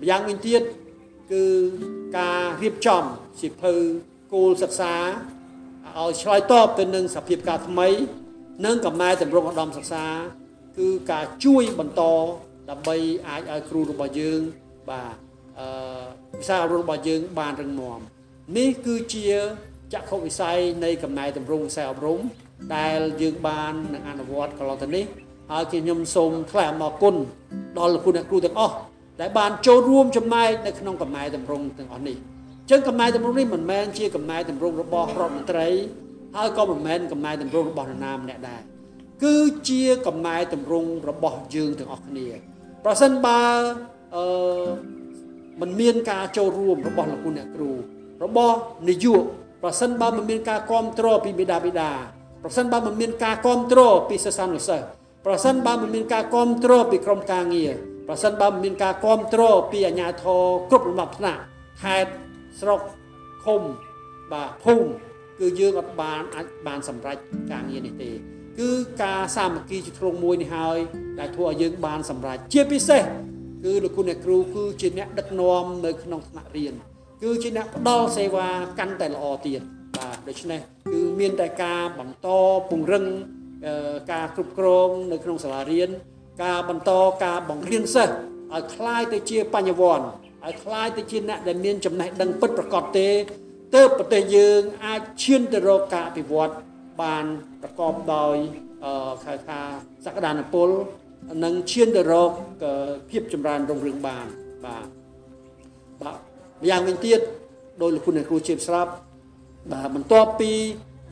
[0.00, 0.62] ម្យ៉ាងវិញទៀត
[1.32, 1.44] គឺ
[2.18, 3.04] ការរៀបចំ
[3.42, 3.72] សិភៅ
[4.34, 4.94] គោលសិក្សា
[5.98, 7.88] ឲ្យឆ្លើយតបទៅនឹងសភាពការថ្មី
[8.64, 10.04] និងកំណែតម្រង់ឧត្តមសិក្សា
[10.78, 12.02] គឺការជួយបន្ត
[12.70, 12.96] ដើម្បី
[13.28, 14.40] អាចឲ្យគ្រូរបស់យើង
[14.90, 15.14] បាទ
[15.58, 15.68] អឺ
[16.40, 17.98] វិស័យអប់រំរបស់យើងបានរឹងមាំ
[18.58, 19.26] នេះគឺជា
[19.92, 22.18] ចក្ខុវិស័យនៃកំណែតម្រង់វិស័យអប់រំ
[22.76, 25.04] ដែលយើងបាននឹងអនុវត្តកន្លងទៅនេះ
[25.50, 27.14] ហើយជាខ្ញុំសូមថ្លែងអំណរគុណ
[27.78, 28.76] ដល់លោកគ្រូអ្នកគ្រូទាំងអស់
[29.20, 32.16] ដែលបានចូលរួមចំណែកនៅក្នុងកំណែតម្រង់ទាំងអស់នេះ
[32.62, 35.68] អញ្ចឹងកំណែតម្រង់នេះមិនមែនជាកំណែតម្រង់របស់រដ្ឋមន្ត្រី
[36.36, 38.62] ហើយក៏មិនមែនកំណែតម្រង់របស់នរណាម្នាក់ដែរ
[39.24, 39.36] គឺ
[39.68, 42.26] ជាកំណែតម្រង់របស់យើងទាំងអស់គ្នា
[42.84, 43.40] ប្រសិនបើ
[44.14, 44.24] អឺ
[45.60, 47.70] มันមានការចូលរួមរបស់លោកគ្រូអ្នកគ្រូ
[48.24, 48.56] របស់
[48.88, 49.24] នាយក
[49.62, 51.90] ប្រសិនបើមិនមានការគ្រប់គ្រងពីបិតាបិតា
[52.42, 54.86] ប្រសិនបើមិនមានការគ្រប់គ្រងពីសិស្សានុសិស្ស
[55.26, 57.72] ប្រសិនបើមិនមានការគ្រប់គ្រងពីក្រុមការងារ
[58.08, 61.40] ប្រសិនបើមិនមានការគ្រប់គ្រងពីអាជ្ញាធរគ្រប់លំដាប់ថ្នាក់
[61.82, 62.12] ខេត្ត
[62.60, 62.80] ស្រុក
[63.44, 63.62] ឃុំ
[64.32, 67.17] បាទភូមិ គឺយើងអត់បានអាចបានសម្រេច
[67.51, 68.11] ការងារនេះទេ
[68.59, 68.69] គឺ
[69.03, 70.77] ការសាមគ្គីជាទ្រង់មួយនេះហើយ
[71.19, 73.01] ដែលធ្វើឲ្យយើងបានសម្រេចជាពិសេស
[73.63, 76.73] គឺលោកគុណអ្នកគ្រូគឺជាអ្នកដឹកនាំនៅក្នុងថ្នាក់រៀន
[77.23, 78.47] គឺជាអ្នកផ្ដល់សេវា
[78.79, 79.61] កាន់តែល្អទៀត
[79.97, 82.27] បាទដូច្នេះគឺមានតែការបន្ត
[82.69, 83.05] ពង្រឹង
[84.11, 85.89] ការគ្រប់គ្រងនៅក្នុងសាលារៀន
[86.43, 86.91] ការបន្ត
[87.23, 88.13] ការបង្រៀនសិស្ស
[88.53, 90.05] ឲ្យคล้ายទៅជាបញ្ញវន្ត
[90.45, 93.09] ឲ្យคล้ายទៅជាអ្នកដែលមានចំណេះដឹងពិតប្រាកដទេ
[93.74, 96.54] ទើបប្រទេសយើងអាចឈានទៅរកការអភិវឌ្ឍ
[97.02, 97.24] បាន
[97.62, 98.36] ប្រកបដោយ
[99.24, 99.60] ហៅថា
[100.04, 100.68] សក្តានុពល
[101.44, 102.30] និងឈានទៅរក
[103.10, 104.26] ភាពចម្រើនរុងរឿងបាន
[104.64, 104.86] បាទ
[106.02, 106.18] បាទ
[106.62, 107.20] ម្យ៉ាងវិញទៀត
[107.82, 108.92] ដោយលោកគុណគ្រូជាស្រាប់
[109.72, 110.52] បាទបន្ទាប់ពី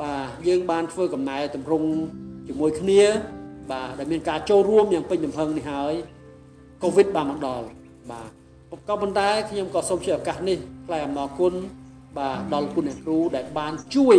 [0.02, 1.88] បាទយើងបានធ្វើកំណែតម្រង់
[2.48, 3.02] ជាមួយគ្នា
[3.72, 5.94] បាទដែលមានការចូលរួមយ៉ាងពេញទំហឹងនេះហើយ
[6.82, 7.66] កូវីដបានមកដល់
[8.10, 8.30] បាទ
[8.88, 11.54] ក៏ប៉ុន្តែខ្ញុំក៏សូមជាឱកាសនេះថ្លែងអំណរគុណ
[12.18, 14.18] បាទដល់គុណអ្នកគ្រូដែលបានជួយ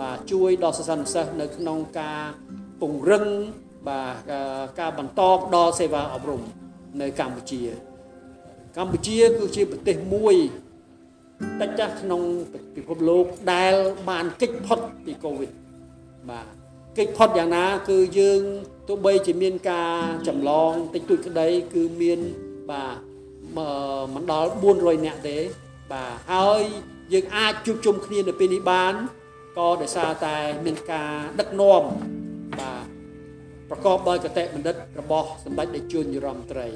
[0.00, 2.22] បាទជួយដល់សិស្សានុសិស្សនៅក្នុងការ
[2.80, 3.24] ពង្រឹង
[3.88, 4.14] បាទ
[4.80, 6.40] ការបន្តផ្ដល់សេវាអប់រំ
[7.00, 7.62] នៅកម្ពុជា
[8.76, 10.36] កម្ពុជាគឺជាប្រទេសមួយ
[11.60, 12.22] តិចចាស់ក្នុង
[12.76, 13.74] ពិភពលោកដែល
[14.08, 15.52] បានគេចផុតពីកូវីដ
[16.30, 16.46] បាទ
[16.98, 18.40] កិច្ចផុតយ៉ាងណា គឺយើង
[18.88, 19.94] ទោះបីជាមានការ
[20.28, 22.20] ចម្លងតិចតួចក្តីគឺមាន
[22.70, 22.96] បាទ
[24.14, 25.38] មិនដល់400នាក់ទេ
[25.92, 26.62] បាទហើយ
[27.12, 28.94] យើងអាចជួបជុំគ្នានៅពេលនេះបាន
[29.58, 31.82] ក៏ដោយសារតែមានការដឹកនាំ
[32.58, 32.84] បាទ
[33.70, 36.66] ប្រកបដោយកតេបណ្ឌិតរបស់សម្ដេចតេជោនិរមត្រី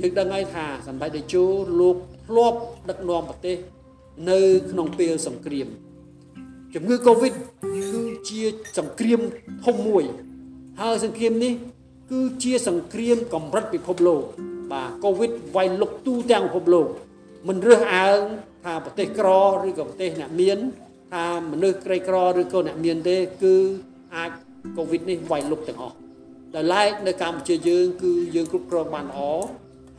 [0.00, 1.44] យើងដឹងហើយថាសម្ដេចតេជោ
[1.80, 2.58] លោកធ្លាប់
[2.90, 3.56] ដឹកនាំប្រទេស
[4.30, 5.68] នៅក្នុងពេលសង្គ្រាម
[6.74, 7.32] ជំងឺ Covid
[7.64, 8.42] គឺជា
[8.78, 9.20] សង្គ្រាម
[9.66, 10.04] ធំមួយ
[10.80, 11.52] ហើយសង្គ្រាមនេះ
[12.10, 14.22] គឺជាសង្គ្រាមកម្រិតពិភពលោក
[14.72, 16.88] បាទ Covid វាយលុកទូទាំងពិភពលោក
[17.48, 18.20] មិនរើសអើង
[18.66, 19.28] ថាប្រទេសក្រ
[19.66, 20.58] ឬក៏ប្រទេសអ្នកមាន
[21.14, 23.54] ថាមនុស្សក្រីក្រឬក៏អ្នកមានទេគឺ
[24.16, 24.30] អាច
[24.76, 25.96] Covid នេះវាយលុកទាំងអស់
[26.54, 29.20] ដោយឡែកនៅកម្ពុជាយើងគឺយើងគ្រប់គ្រងបានល្អ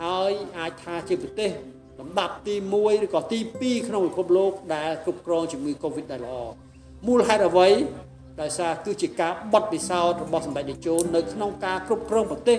[0.03, 1.51] ហើយអាចថាជាប្រទេស
[1.99, 6.39] លំដាប់ទី1ឬក៏ទី2ក្នុងពិភពលោកដែលគ្រប់គ្រងជំងឺ Covid ได้ល្អ
[7.07, 7.67] មូលហេតុអ្វី
[8.41, 12.57] ដោយសារគឺជាការបត់ពិសោធន៍របស់សម្ដេចតេជោនៅក្នុងការគ្រប់គ្រងប្រទេស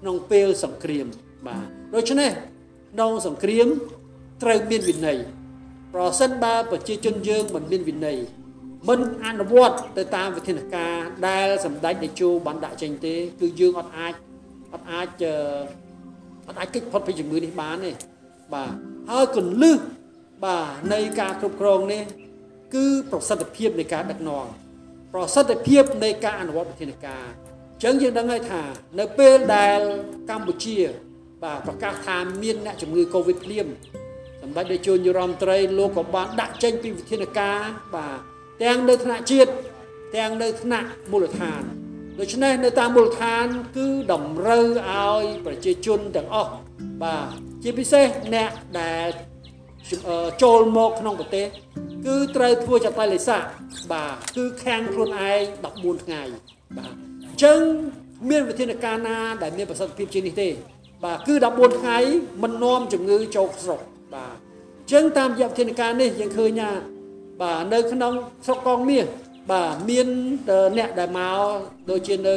[0.00, 1.06] ក្នុងពេលសង្គ្រាម
[1.46, 2.30] បាទដូច្នេះ
[2.92, 3.68] ក្នុងសង្គ្រាម
[4.42, 5.18] ត្រូវមានវិន័យ
[5.98, 8.18] ប្រសិនបើប្រជាជនយើងមិនមានវិន័យ
[8.88, 10.96] មិនអនុវត្តទៅតាមវិធានការ
[11.28, 14.12] ដែលសម្ដេចតេជោបានដាក់ចេញទេ គឺយើងអត់អាច
[14.74, 15.08] អត់អាច
[16.48, 17.92] អត់អាចគេចផុតពីជំងឺនេះបានទេ
[18.54, 18.72] បាទ
[19.10, 19.76] ហើយកលឹះ
[20.44, 22.02] បាទនៃការគ្រប់គ្រងនេះ
[22.74, 24.46] គឺប្រសិទ្ធភាពនៃការដឹកនាំ
[25.14, 28.62] ប្រសិទ្ធភាពនៃការអនុវត្តវិធានការអញ្ចឹងយើងដឹងហើយថា
[28.98, 29.80] នៅពេលដែល
[30.30, 30.78] កម្ពុជា
[31.42, 33.68] បាទប្រកាសថាមានអ្នកជំងឺ Covid ភ្លាម
[34.46, 37.58] សម្ដេចតេជោនាយរដ្ឋមន្ត្រីលោកក៏បានដាក់ចេញពីវិធានការ
[37.94, 38.18] បាទ
[38.62, 39.50] ទាំងនៅថ្នាក់ជាតិ
[40.16, 41.62] ទាំងនៅថ្នាក់មូលដ្ឋាន
[42.20, 46.52] ដូច្នេះនៅតាមមូលដ្ឋាន គឺតម្រូវឲ្យប្រជាជនទាំងអស់
[47.02, 47.26] បាទ
[47.62, 49.06] ជាពិសេសអ្នកដែល
[50.42, 51.46] ចូលមកក្នុងប្រទេស
[52.06, 53.42] គឺត្រូវធ្វើចតលិស័ក
[53.92, 55.40] បាទគឺខាំងខ្លួនឯង
[55.72, 56.22] 14ថ្ងៃ
[56.76, 56.92] បាទ
[57.24, 57.60] អញ្ចឹង
[58.30, 60.48] មានវិធានការណាដែលមានប្រសិទ្ធភាពជាងនេះទេ
[61.04, 61.98] បាទគឺ14ថ្ងៃ
[62.42, 63.80] មិននាំជំងឺចូលស្រុក
[64.14, 66.70] បាទអញ្ចឹងតាមរយៈវិធានការនេះយើងឃើញថា
[67.42, 68.12] បាទនៅក្នុង
[68.46, 69.06] ស្រុកកងមាស
[69.50, 70.06] បាទមាន
[70.76, 71.38] អ្នកដែលមក
[71.90, 72.36] ដូចជានៅ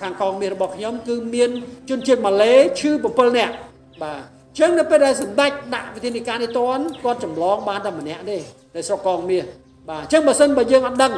[0.00, 1.50] ខាងកងមាសរបស់ខ្ញុំ គឺមាន
[1.90, 3.54] ជនជាតិម៉ាឡេឈឺ7នាក់
[4.02, 4.20] បាទ
[4.58, 8.38] ចឹងនៅពេលដែលសម្ដេចដាក់វិធានការនេះតន់គាត់ចម្លងបានតែម្នាក់ទេ
[8.76, 9.44] នៅស្រុកកងមាស
[9.88, 11.12] បាទអញ្ចឹងបើសិនបើយើងអត់ដឹង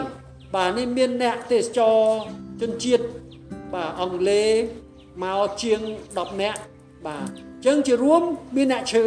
[0.54, 1.98] បាទនេះមានអ្នកទេសចរ
[2.60, 3.04] ជនជាតិ
[3.74, 4.50] បាទអង់គ្លេស
[5.22, 6.58] មកជាង10នាក់
[7.06, 8.22] បាទអញ្ចឹងជារួម
[8.56, 9.04] មានអ្នកឈឺ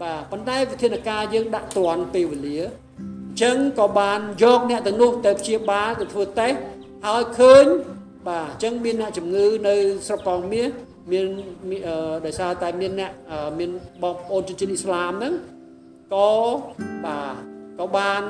[0.00, 6.58] បាទប៉ុន្តែវិធានការយើងដាក់តន់ពេលវេលាអញ្ចឹងក៏បានយកអ្នកទាំងនោះទៅព្យាបាលទៅធ្វើតេស្ត
[7.06, 7.64] ហើយឃើញ
[8.28, 9.74] បាទអញ្ចឹងមានអ្នកជំងឺនៅ
[10.06, 10.70] ស្រុកកងមាស
[11.12, 11.26] មាន
[12.26, 13.12] ដោយសារតែមានអ្នក
[13.58, 13.70] មាន
[14.02, 15.34] បងប្អូនជនជាតិអ៊ីស្លាមហ្នឹង
[16.14, 16.30] ក៏
[17.04, 17.34] បាទ
[17.78, 18.22] ក៏បាន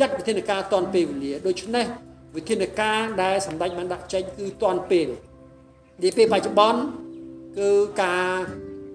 [0.00, 1.86] ចាត់វិធានការតនពេលវេលាដូច្នេះ
[2.36, 5.06] វិធានការដែលសម្ដេចបានដាក់ចេញគឺតនពេល
[6.02, 6.80] និយាយពេលបច្ចុប្បន្ន
[7.58, 7.70] គឺ
[8.02, 8.30] ការ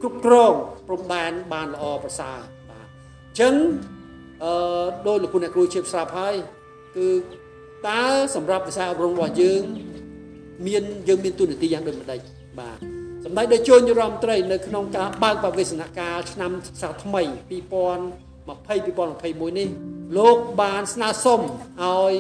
[0.02, 0.54] គ្រប់គ្រង
[0.88, 2.38] ព្រំដែនបានល្អប្រសើរ
[2.70, 3.54] បាទអញ្ចឹង
[4.44, 4.54] អឺ
[5.08, 6.36] ដោយលោកអ្នកគ្រូជាស្រាប់ហើយ
[6.98, 7.08] គឺ
[7.88, 8.04] តើ
[8.36, 9.62] សម្រាប់វិស័យអប់រំរបស់យើង
[10.68, 12.20] មានយើងមានទូនាទីយ៉ាងដូចម្ដេច
[12.60, 12.78] បាទ
[13.26, 17.52] សម្ដេចតេជោនាយរដ្ឋមន្ត្រីនៅក្នុងការបើកបវេសនកាលឆ្នាំសិក្សាថ្មី2020
[18.48, 19.70] 2021នេះ
[20.18, 21.42] លោកបានស្នើសុំ
[21.82, 22.14] ឲ្យ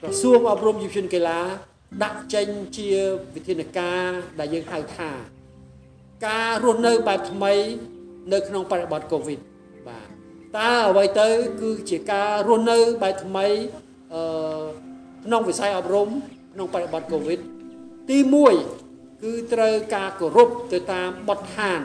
[0.00, 1.40] ក្រសួងអប់រំយុវជនកីឡា
[2.04, 2.88] ដាក់ចេញជា
[3.34, 4.08] វិធានការ
[4.40, 5.10] ដែលយើងហៅថា
[6.26, 7.52] ការរស់នៅបែបថ្មី
[8.32, 9.38] នៅ ក្នុងបរិបទកូវីដ
[9.88, 10.06] បាទ
[10.58, 11.28] តើអ្វីទៅ
[11.60, 13.46] គឺជាការរស់នៅបែបថ្មី
[14.14, 14.64] អឺ
[15.24, 16.08] ក្នុងវិស័យអប់រំ
[16.54, 17.40] ក្នុងបរិបទកូវីដ
[18.10, 18.18] ទី
[18.70, 21.80] 1គឺត្រូវការគោរពទៅតាមបទដ្ឋាន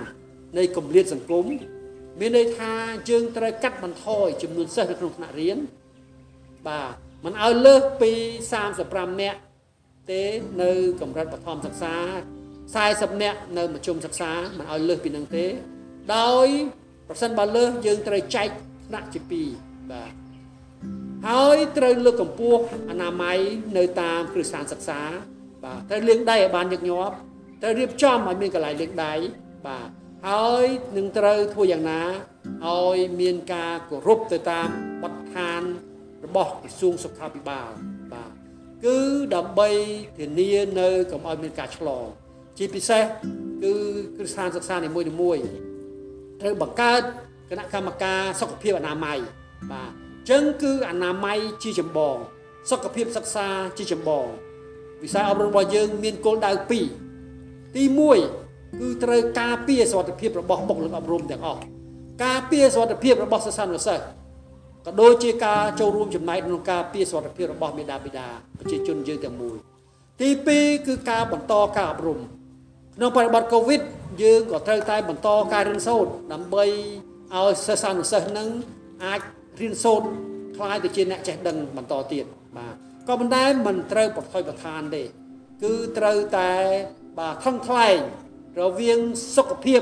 [0.58, 1.46] នៃគម្លាតសង្គម
[2.20, 2.74] មានន័យថា
[3.10, 5.58] យើងត្រូវកាត់បន្ថយចំនួនសិស្សនៅក្នុងថ្នាក់រៀន
[6.68, 6.94] បាទ
[7.26, 8.12] មិនឲ្យលើសពី
[8.68, 9.39] 35នាក់
[10.12, 10.24] ទេ
[10.62, 11.96] នៅកម្រិតបឋមសិក្សា
[12.73, 15.45] 40នាក់នៅមធ្យមសិក្សាមិនឲ្យលើសពីនឹងទេ
[16.15, 16.47] ដោយ
[17.08, 18.49] ប្រសិនបើលើសយើងត្រូវចែក
[18.88, 19.19] ថ្នាក់ជា
[19.55, 20.12] 2បាទ
[21.27, 23.39] ហើយត្រូវលើកកម្ពស់អនាម័យ
[23.77, 25.01] នៅតាមគ្រឹះស្ថានសិក្សា
[25.63, 27.15] បាទត្រូវលាងដៃឲ្យបានញឹកញាប់
[27.62, 29.13] ត្រូវរៀបចំឲ្យមានកន្លែងលាងដៃ
[29.67, 29.89] បាទ
[30.27, 30.65] ហើយ
[30.97, 32.01] នឹងត្រូវធ្វើយ៉ាងណា
[32.67, 34.67] ឲ្យមានការគោរពទៅតាម
[35.01, 35.62] បទដ្ឋាន
[36.25, 37.69] របស់ក្រសួងសុខាភិបាល
[38.13, 38.32] បាទ
[38.86, 38.97] គឺ
[39.36, 39.69] ដើម្បី
[40.17, 42.08] ធានានៅកុំឲ្យមានការឆ្លង
[42.62, 43.04] ជាពិសេស
[43.63, 43.74] គឺ
[44.15, 45.08] គ្រឹះស្ថានសិក្សានីមួយៗ
[46.41, 47.02] ត្រូវបង្កើត
[47.50, 49.17] គណៈកម្មការសុខភាពអនាម័យ
[49.72, 52.15] បាទអញ្ចឹងគឺអនាម័យជាចម្បង
[52.69, 54.26] សុខភាពសិក្សាជាចម្បង
[55.04, 61.62] វិស័យអប់រំរបស់យើងមានគោលដៅ2ទី1គឺត្រូវការពារសុខភាពរបស់បុគ្គលិកអប់រំទាំងអស់
[62.24, 64.04] ការពារសុខភាពរបស់សិស្សានុសិស្សក
[64.86, 68.28] ក៏ដូចជាការចូលរួមចំណែកក្នុងការពារសុខភាពរបស់មេដាបិតា
[68.60, 69.56] ប្រជាជនយើងទាំងមូល
[70.22, 72.19] ទី2គឺការបន្តការអប់រំ
[72.99, 73.81] ក្នុងបរិបទកូវីដ
[74.23, 76.63] យើងក៏ត្រូវតែបន្តការរៀនសូត្រដើម្បី
[77.35, 78.49] ឲ្យសិស្សានុសិស្សនឹង
[79.03, 79.21] អាច
[79.62, 80.07] រៀនសូត្រ
[80.57, 82.25] ខ្លាយទៅជាអ្នកចេះដឹងបន្តទៀត
[82.57, 82.75] បាទ
[83.07, 85.03] ក៏ប៉ុន្តែមិនត្រូវប្រថុយប្រឋានទេ
[85.63, 86.51] គឺត្រូវតែ
[87.19, 87.97] បាទថឹងថ្លែង
[88.62, 88.99] រវាង
[89.35, 89.81] សុខភាព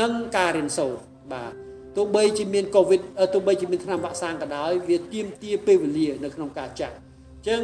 [0.00, 1.52] និងការរៀនសូត្របាទ
[1.96, 3.00] ទោះបីជាមានកូវីដ
[3.34, 7.62] ទោះបីជាមានថ្នាំវ៉ាក់សាំងក៏ដោយវាទាមទារពេលវេលានៅក្នុងការចាក់អញ្ចឹង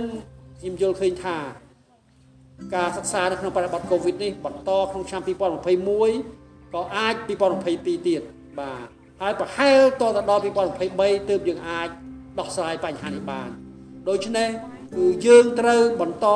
[0.60, 1.36] ខ្ញុំយល់ឃើញថា
[2.74, 7.14] ការសិក្សានៅក្នុងបរិបទកូវីដនេះបន្តក្នុងឆ្នាំ2021ក៏អាច
[7.58, 8.22] 2022ទៀត
[8.60, 8.86] បាទ
[9.20, 11.88] ហើយប្រហែលតទៅដល់2023ទើបយើងអាច
[12.38, 13.48] ដោះស្រាយបញ្ហានេះបាន
[14.08, 14.48] ដូច្នេះ
[14.96, 16.28] គឺយើងត្រូវបន្ត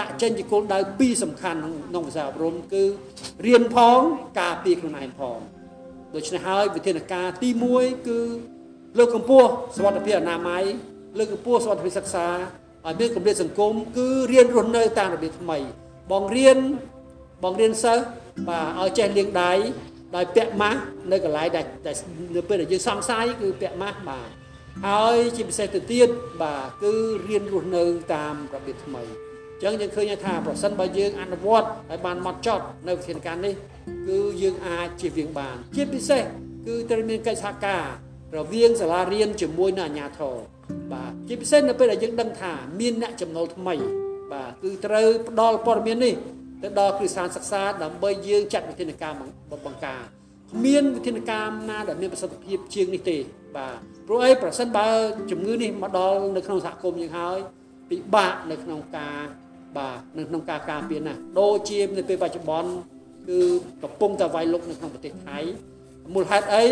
[0.00, 1.58] ដាក់ចេញជាគោលដៅពីរសំខាន់
[1.88, 2.84] ក្នុងវិស័យអប់រំគឺ
[3.46, 3.98] រៀនផង
[4.40, 5.38] ការពារខ្លួនឯងផង
[6.14, 8.20] ដូច្នេះហើយវិធានការទី1គឺ
[8.98, 10.64] លើកកម្ពស់សុខភាពអនាម័យ
[11.18, 12.28] លើកកម្ពស់សុខភាពសិក្សា
[12.86, 15.58] ឲ្យមានកម្រិតសង្គមគឺរៀនរស់នៅតាមរបៀបថ្មី
[16.10, 16.58] បងរៀន
[17.42, 18.04] បងរៀនសិស្ស
[18.48, 19.52] បាទឲ្យចេះលាងដៃ
[20.16, 20.80] ដោយពាក់ម៉ាស់
[21.12, 21.66] នៅកន្លែងដែល
[22.36, 24.28] នៅពេលដែលយើងសង្ស័យគឺពាក់ម៉ាស់បាទ
[24.86, 26.08] ហើយជាពិសេសទៅទៀត
[26.42, 26.92] បាទគឺ
[27.28, 33.54] រៀនរស់នៅតាមរបៀបថ្មីអញ្ចឹងយើងឃើញថាប្រសិនបើយើងអនុវត្តឲ្យបានម៉ត់ចត់នៅវិធានការនេះ
[34.08, 36.22] គឺយើងអាចជៀសវាងបាន ជាពិសេស
[36.66, 37.84] គឺត្រូវមានកិច្ចសហការ
[38.38, 40.36] រវាងសាលារៀនជាមួយនឹងអាជ្ញាធរ
[40.92, 43.74] បាទជាពិសេសនៅពេលដែលយើងដឹងថាមានអ្នកចំណូលថ្មី
[44.32, 46.14] បាទគឺត្រូវផ្ដល់ព័ត៌មាននេះ
[46.62, 49.12] ទៅដល់គ្រឹះស្ថានសិក្សាដើម្បីយើងចាត់វិធានការ
[49.66, 50.02] បង្ការ
[50.50, 53.16] គ្មានវិធានការណាដែលមានប្រសិទ្ធភាពជាងនេះទេ
[53.56, 54.88] បាទព្រោះអីប្រសិនបើ
[55.30, 57.38] ជំងឺនេះមកដល់នៅក្នុងសហគមន៍យើងហើយ
[57.90, 59.18] ពិបាកនៅក្នុងការ
[59.78, 62.70] បាទនៅក្នុងការការពារណាស់ដូចជានៅពេលបច្ចុប្បន្ន
[63.28, 63.40] គឺ
[63.82, 65.38] កំពុងតែវាយលុកនៅក្នុងប្រទេសថៃ
[66.14, 66.64] មូលហេតុអី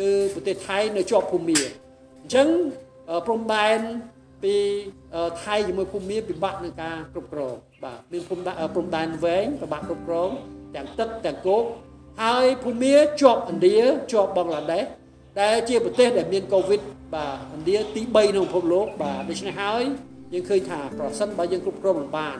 [0.00, 1.58] គឺប្រទេសថៃនៅជាប់ភូមា
[2.22, 2.48] អញ្ចឹង
[3.26, 3.78] ព្រំដែន
[4.44, 4.54] ពី
[5.42, 8.42] ថៃជាមួយភូមាពិបាកនឹងការគ្រប់គ្រងបាទមានភូមិ
[8.74, 10.30] ព្រំដែនវែងពិបាកគ្រប់គ្រង
[10.74, 11.64] ទាំងទឹកទាំងគោក
[12.22, 13.78] ហើយភូមាជាប់ឥណ្ឌា
[14.12, 14.84] ជាប់បង់ក្លាដេស
[15.40, 16.80] ដែលជាប្រទេសដែលមានកូវីដ
[17.14, 19.82] បាទឥណ្ឌាទី3ក្នុងពិភពលោកបាទដូច្នេះហើយ
[20.32, 22.36] យើងឃើញថាប្រសិនបើយើងគ្រប់គ្រងមិនបាន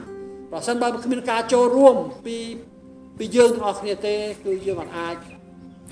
[0.52, 2.36] ប្រសិនបើគ្មានការចូលរួមពី
[3.18, 5.14] ពីយើងទាំងអស់គ្នាទេគឺយើងមិនអាច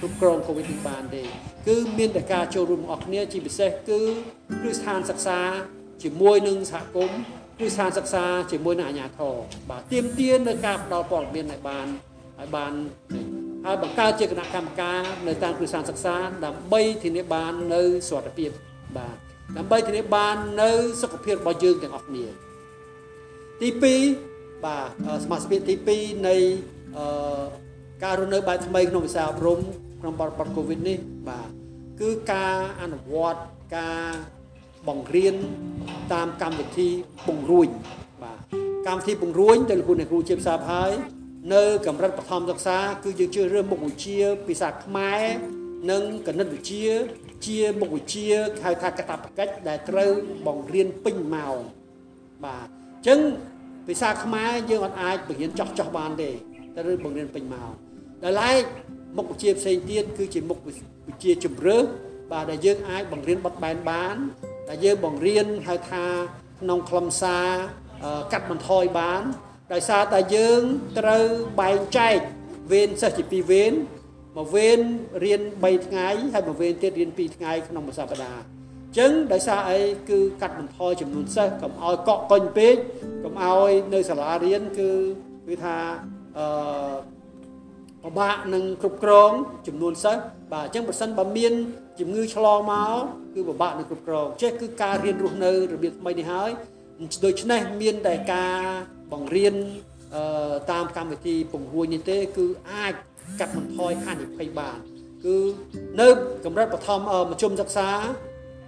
[0.01, 1.23] គ្រប់គ្រងកូវីដនេះបានទេ
[1.69, 4.01] គឺមានតែការចូលរួមរបស់គ្នាជាពិសេសគឺ
[4.61, 5.41] គ្រឹះស្ថានសិក្សា
[6.03, 7.19] ជាមួយនឹងសហគមន៍
[7.59, 9.37] គ្រឹះស្ថានសិក្សាជាមួយនឹងអាជ្ញាធរ
[9.71, 11.87] បាទទៀមទាននៅការផ្ដល់ព័ត៌មានឲ្យបាន
[12.41, 12.73] ឲ្យបាន
[13.65, 18.51] ហើយបង្កើតជាគណៈកម្មការនៅតាមគ្រឹះស្ថានសិក្សាដើម្បីធានាបាននៅសុខភាព
[18.97, 19.17] បាទ
[19.57, 20.71] ដើម្បីធានាបាននៅ
[21.03, 22.25] សុខភាពរបស់យើងទាំងអស់គ្នា
[23.61, 23.69] ទី
[24.17, 24.89] 2បាទ
[25.25, 26.37] សមាជិកទី2នៃ
[26.97, 27.45] អឺ
[28.05, 29.59] ការរស់នៅបែបថ្មីក្នុងវិស័យអប់រំ
[30.01, 31.49] ក្នុងបរិបទកូវីដនេះបាទ
[32.01, 33.41] គឺការអនុវត្ត
[33.77, 34.03] ការ
[34.89, 35.35] បង្រៀន
[36.13, 36.89] តាមកម្មវិធី
[37.27, 37.69] ពង្រួញ
[38.23, 38.39] បាទ
[38.87, 40.93] កម្មវិធីពង្រួញទៅលោកគ្រូអ្នកគ្រូជាភាសាហើយ
[41.55, 45.23] នៅកម្រិតបឋមសិក្សាគឺយើងជឿរឿងមុខវិជ្ជាភាសាខ្មែរ
[45.91, 46.89] និងគណិតវិទ្យា
[47.47, 48.27] ជាមុខវិជ្ជា
[48.65, 50.11] ហៅថាកតាបកិច្ចដែលត្រូវ
[50.47, 51.59] បង្រៀនពេញម៉ោង
[52.45, 53.21] បាទអញ្ចឹង
[53.87, 56.31] ភាសាខ្មែរយើងអត់អាចបង្រៀនចោះចោះបានទេ
[56.77, 57.71] ត្រូវបង្រៀនពេញម៉ោង
[58.23, 58.63] ដែលឡែក
[59.17, 60.73] មុខវិជ្ជាផ្សេងទៀតគឺជាមុខវិ
[61.15, 61.85] ជ្ជាជំរឿស
[62.33, 64.17] បាទដែលយើងអាចបង្រៀនបត់បែនបាន
[64.69, 66.05] ដែលយើងបង្រៀនហៅថា
[66.61, 67.49] ក្នុងខ្លឹមសារ
[68.33, 69.23] កាត់បន្ថយបាន
[69.73, 70.63] ដោយសារតែយើង
[70.99, 71.25] ត្រូវ
[71.61, 72.19] បែងចែក
[72.73, 73.73] វេនសិស្សជាពីរវេន
[74.37, 74.81] មួយវេន
[75.25, 78.43] រៀន3ថ្ងៃហើយមួយវេនទៀតរៀន2ថ្ងៃក្នុងមួយសប្តាហ៍
[78.91, 82.77] អញ្ចឹងដោយសារអីគឺកាត់បន្ថយចំនួនសិស្សកុំឲ្យកក់កុញពេក
[83.25, 84.91] កុំឲ្យនៅសាលារៀនគឺ
[85.47, 85.77] គឺថា
[86.39, 86.47] អឺ
[88.05, 89.31] ពិបាកនឹងគ្រប់គ្រង
[89.67, 91.53] ចំនួនសិស្សបាទអញ្ចឹងប្រសិនបើមាន
[92.01, 93.01] ជំងឺឆ្លងមក
[93.35, 96.51] គឺពិបាកនឹងគ្រប់គ្រងចេះគឺការរៀនរស់នៅរបៀបថ្មីនេះហើយ
[97.25, 98.59] ដូច្នេះមានតែការ
[99.13, 99.55] បង្រៀន
[100.71, 102.95] តាមកម្មវិធីពង្រួញនេះទេ គឺអាច
[103.41, 104.79] កាត់បន្ថយហានិភ័យបាន
[105.25, 105.37] គឺ
[106.01, 106.09] នៅ
[106.45, 107.91] កម្រិតបឋមមជ្ឈមសិក្សា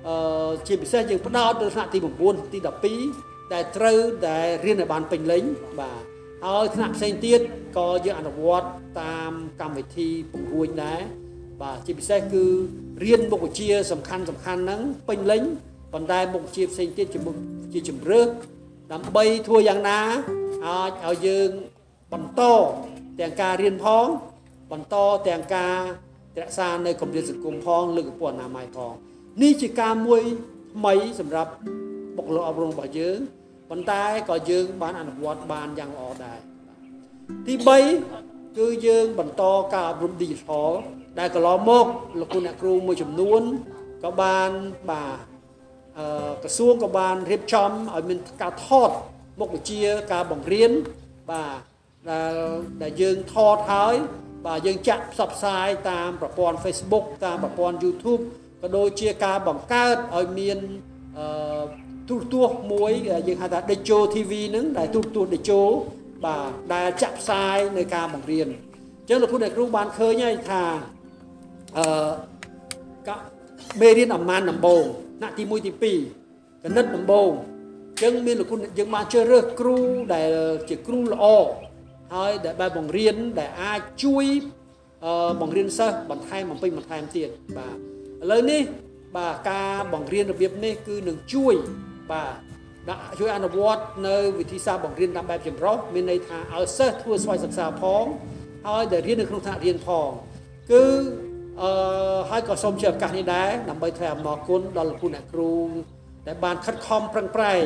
[0.06, 2.58] អឺជាពិសេសយើងផ្ដោតទៅថ្នាក់ទី9ទី
[3.04, 5.42] 12ដែលត្រូវដែលរៀនឲ្យបានពេញលេញ
[5.80, 6.11] បាទ
[6.46, 7.40] ហើយថ្នាក់ផ្សេងទៀត
[7.78, 8.68] ក៏យើងអនុវត្ត
[9.02, 11.00] តាមកម្មវិធីពង្រួញដែរ
[11.62, 12.44] បាទជាពិសេសគឺ
[13.04, 15.42] រៀនមុខវិជ្ជាសំខាន់សំខាន់ហ្នឹងពេញលេញ
[15.92, 17.36] ប៉ុន្តែមុខវិជ្ជាផ្សេងទៀតជាមុខ
[17.72, 18.26] ជាជំរឿស
[18.92, 20.00] ដើម្បីធ្វើយ៉ាងណា
[20.66, 21.50] អាចឲ្យយើង
[22.12, 22.42] បន្ត
[23.20, 24.06] ទាំងការរៀនផង
[24.72, 24.96] បន្ត
[25.28, 25.76] ទាំងការ
[26.40, 28.92] រក្សានៅកម្រិតសង្គមផងលើកកម្ពស់អនាម័យផង
[29.42, 30.22] នេះជាការមួយ
[30.74, 31.52] ថ្មីសម្រាប់
[32.16, 33.18] បុគ្គលិកអប់រំរបស់យើង
[33.74, 36.38] ប៉ុន្តែក៏យើងបានអនុវត្តបានយ៉ាងល្អដែរ
[37.46, 37.54] ទី
[38.06, 39.42] 3គឺយើងបន្ត
[39.74, 40.70] ការអប់រំ digital
[41.18, 41.86] ដែលកន្លងមក
[42.20, 43.42] លោកគ្រូអ្នកគ្រូមួយចំនួន
[44.04, 44.50] ក៏បាន
[44.90, 45.16] បាទ
[45.98, 48.90] អឺក្រសួងក៏បានរៀបចំឲ្យមានការថត
[49.40, 49.82] មុខវិជ្ជា
[50.12, 50.72] ការបង្រៀន
[51.30, 51.56] បាទ
[52.10, 52.34] ដែល
[52.82, 53.94] ដែលយើងថតហើយ
[54.46, 58.22] បាទយើងចាក់ផ្សព្វផ្សាយតាមប្រព័ន្ធ Facebook តាមប្រព័ន្ធ YouTube
[58.62, 60.58] ក៏ដូចជាការបង្កើតឲ្យមាន
[61.18, 62.92] អឺ ទូរទស្សន៍មួយ
[63.28, 65.68] យើងហៅថា Digital TV ហ្នឹងដែលទូរទស្សន៍ Digital
[66.24, 68.48] បាទដែលចាក់ផ្សាយនៅការបង្រៀន
[69.00, 70.62] អញ្ចឹងលោកគ្រូអ្នកគ្រូបានឃើញហើយថា
[71.78, 71.86] អឺ
[73.08, 73.10] ក
[73.80, 74.82] មេរៀនអាម៉ានដំបង
[75.18, 79.78] ថ្នាក់ទី1ទី2កណិតដំបងអញ្ចឹងមានលោកគ្រូយើងបានជ្រើសរើសគ្រូ
[80.14, 80.30] ដែល
[80.68, 81.24] ជាគ្រូល្អ
[82.14, 84.24] ហើយដែលបែបបង្រៀនដែលអាចជួយ
[85.04, 87.78] អឺបង្រៀនសិស្សបន្ថែមបំពេញបន្ថែមទៀតបាទឥ
[88.30, 88.62] ឡូវនេះ
[89.16, 91.54] បាទការបង្រៀនរបៀបនេះគឺនឹងជួយ
[92.12, 92.32] បាទ
[92.90, 98.04] ដាក់ជួយអនុវត្តនៅវិធីសាស្ត្របង្រៀនតាមបែបចម្រុះមានន័យថាឲ្យសិស្សធ្វើស្វ័យសិក្សាផង
[98.66, 100.08] ហើយដែលរៀននៅក្នុងថ្នាក់រៀនផង
[100.70, 100.84] គឺ
[101.62, 101.70] អឺ
[102.30, 105.52] ហើយក៏សូមជាឱកាសនេះដែរដើម្បីថ្លែងអំណរគុណដល់លោកគ្រូអ្នកគ្រូ
[106.26, 107.64] ដែលបានខិតខំប្រឹងប្រែង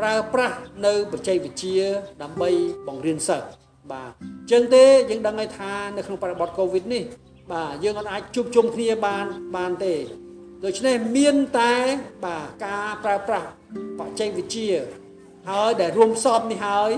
[0.00, 1.80] ប្រើប្រាស់នៅបច្ចេកវិទ្យា
[2.22, 2.50] ដើម្បី
[2.88, 3.46] បង្រៀនសិស្ស
[3.92, 7.02] បាទអញ្ចឹងទេយើងដឹងហើយថានៅក្នុងបរិបទកូវីដនេះ
[7.52, 9.24] បាទយើងអាចជួបជុំគ្នាបាន
[9.56, 9.94] បានទេ
[10.64, 11.74] ដូច្នេះមានតែ
[12.24, 13.48] បាទការប្រើប្រាស់
[13.98, 14.72] បច្ចេកវិទ្យា
[15.50, 16.90] ហើយដែលរួមផ្សំនេះហើយ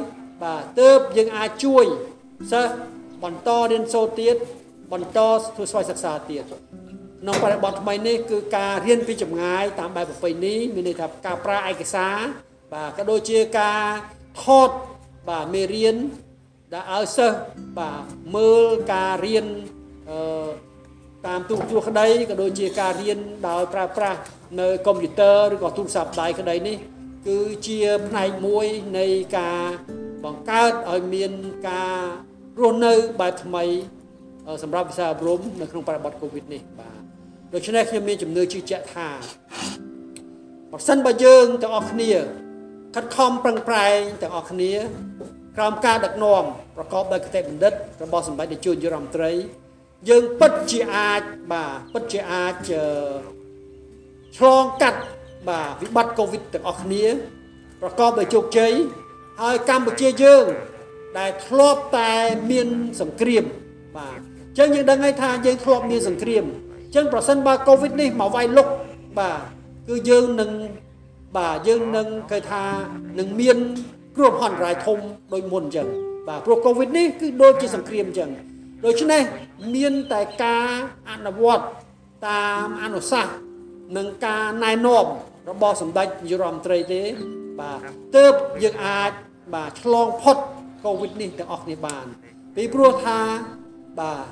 [0.43, 1.85] បាទទើបយើងអាចជួយ
[2.53, 2.73] សិស្ស
[3.25, 4.37] បន្តរៀនសូត្រទៀត
[4.93, 5.21] បន្ត
[5.55, 6.45] ធ្វើស្វ័យសិក្សាទៀត
[7.23, 12.17] ក្នុងបរិបទថ្មីនេះគឺការរៀនពីចម្ងាយតាមបែបប្រពៃណីមានន័យថាការប្រើឯកសារ
[12.73, 13.83] បាទក៏ដូចជាការ
[14.45, 14.71] ថត
[15.29, 15.97] បាទមេរៀន
[16.73, 17.39] ដែលឲ្យសិស្ស
[17.79, 18.03] បាទ
[18.37, 19.47] មើលការរៀន
[20.11, 20.70] អឺ
[21.27, 24.21] តាមទូរទស្សន៍ក្តីក៏ដូចជាការរៀនដោយប្រើប្រាស់
[24.61, 26.77] នៅកុំព្យូទ័រឬក៏ទូរស័ព្ទដៃក្តីនេះ
[27.27, 27.79] គឺជា
[28.09, 28.67] ផ្នែកមួយ
[28.99, 29.07] នៃ
[29.39, 29.61] ការ
[30.25, 31.33] បង្កើតឲ្យមាន
[31.69, 31.99] ការ
[32.61, 33.65] រស់នៅបែបថ្មី
[34.63, 37.01] សម្រាប់វិស័យអប់រំនៅក្នុងបរិបទកូវីដនេះបាទ
[37.55, 39.09] ដូច្នេះខ្ញុំមានជំនឿជឿជាក់ថា
[40.71, 42.13] បើសិនបើយើងទាំងអស់គ្នា
[42.95, 44.73] ខិតខំប្រឹងប្រែងទាំងអស់គ្នា
[45.57, 46.45] ក្រោមការដឹកនាំ
[46.77, 49.33] ប្រកបដោយគតិបណ្ឌិតរបស់សម្ដេចនាយកនាយរដ្ឋមន្ត្រី
[50.09, 52.55] យើងពិតជាអាចបាទពិតជាអាច
[54.37, 55.01] ឆ្លងកាត់
[55.49, 57.05] បាទវិបត្តិកូវីដទាំងអស់គ្នា
[57.81, 58.73] ប្រកបដោយជោគជ័យ
[59.43, 60.45] ហើយកម្ពុជាយើង
[61.19, 62.15] ដែលធ្លាប់តែ
[62.51, 62.69] មាន
[63.01, 63.45] សង្គ្រាម
[63.97, 66.45] បាទអញ្ចឹងយើងដឹងហើយថាយើងធ្លាប់មានសង្គ្រាម
[66.85, 68.69] អញ្ចឹងប្រសិនបើកូវីដនេះមកវាយលុក
[69.19, 69.41] បាទ
[69.89, 70.51] គឺយើងនឹង
[71.37, 72.65] បាទយើងនឹងគេថា
[73.19, 73.59] នឹងមាន
[74.17, 74.99] គ្រោះមហន្តរាយធំ
[75.33, 75.89] ដូចមុនអញ្ចឹង
[76.29, 78.31] បាទព្រោះកូវីដនេះគឺដូចជាសង្គ្រាមអញ្ចឹង
[78.87, 79.23] ដូច្នេះ
[79.75, 80.69] មានតែការ
[81.11, 81.65] អនុវត្ត
[82.29, 83.37] តាមអនុសាសន៍
[83.97, 85.07] និងការណែនាំ
[85.51, 87.03] របស់សម្ដេចនាយរដ្ឋមន្ត្រីទេ
[87.61, 87.81] បាទ
[88.17, 89.11] ទើបយើងអាច
[89.55, 90.37] បាទឆ្លងផុត
[90.85, 92.07] កូវីដនេះទាំងអស់គ្នាបាន
[92.57, 93.19] ពីព្រោះថា
[94.01, 94.25] បាទ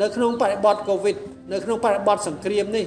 [0.00, 1.16] នៅក្នុងបរិបទកូវីដ
[1.52, 2.86] នៅក្នុងបរិបទសង្គ្រាមនេះ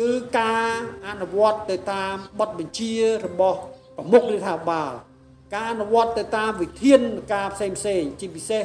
[0.00, 0.70] គឺការ
[1.08, 2.92] អនុវត្តទៅតាមបទបញ្ជា
[3.26, 3.58] របស់
[3.96, 4.92] ប្រមុខរដ្ឋាភិបាល
[5.54, 7.00] ការអនុវត្តទៅតាមវិធាន
[7.32, 8.64] ការផ្សេងផ្សេងជាពិសេស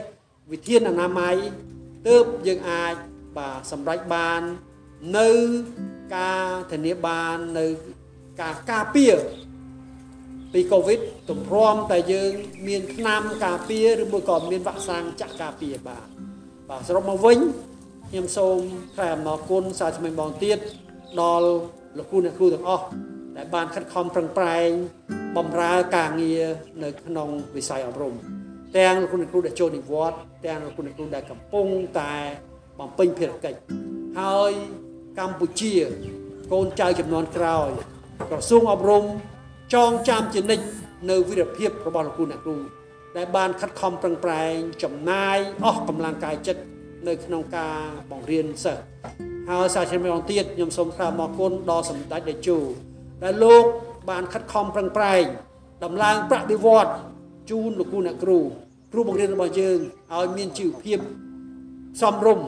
[0.52, 1.36] វិធានអនាម័យ
[2.08, 2.96] ទើបយើងអាច
[3.38, 4.42] បាទសម្រេចបាន
[5.18, 5.30] នៅ
[6.18, 7.66] ការធានាបាននៅ
[8.42, 9.16] ការការពារ
[10.54, 12.32] ពីកូវីដទំព្រមតែយើង
[12.68, 16.06] មានថ្នាំការពារឬមួយក៏មានវ៉ាក់សាំងចាក់ការពារបាទ
[16.70, 17.38] បាទសរុបមកវិញ
[18.10, 18.58] ខ្ញុំសូម
[18.96, 20.58] ថ្លែងអំណរគុណសាជាថ្មីបងទៀត
[21.22, 21.48] ដល់
[21.98, 22.86] លោកគ្រូអ្នកគ្រូទាំងអស់
[23.38, 24.70] ដែលបានខិតខំប្រឹងប្រែង
[25.38, 26.44] បម្រើការងារ
[26.84, 28.14] នៅក្នុងវិស័យអប់រំ
[28.78, 31.68] ទាំងលោកគ្រូអ្នកគ្រូដែលចូលនិវត្តន៍ទាំងលោកគ្រូអ្នកគ្រូដែលកំពុង
[32.00, 32.14] តែ
[32.80, 33.60] បំពេញភារកិច្ច
[34.20, 34.52] ហើយ
[35.20, 35.74] កម្ពុជា
[36.52, 37.70] កូនចៅចំនួនក្រោយ
[38.30, 39.04] ក្រសួងអប់រំ
[39.74, 40.66] ចងចាំជានិច្ច
[41.10, 42.58] នៅវិរភាពរបស់លោកគ្រូអ្នកគ្រូ
[43.18, 46.62] ដែលបានខិតខំប្រឹងប្រែងចំណាយអស់កម្លាំងកាយចិត្ត
[47.08, 47.78] នៅក្នុងការ
[48.12, 48.84] បង្រៀនសិស្ស
[49.50, 52.58] ហើយសាជាម្ដងទៀតខ្ញុំសូមថ្លែងអរគុណដល់សម្ដេចតេជោ
[53.24, 53.64] ដែលលោក
[54.10, 55.24] បានខិតខំប្រឹងប្រែង
[55.84, 56.92] ដំឡើងប្រាក់បៀវត្ស
[57.50, 58.40] ជូនលោកគ្រូអ្នកគ្រូ
[58.93, 59.79] គ្រូបង្រៀនរបស់យើង
[60.15, 60.99] ឲ្យមានជីវភាព
[62.01, 62.47] សមរម្យ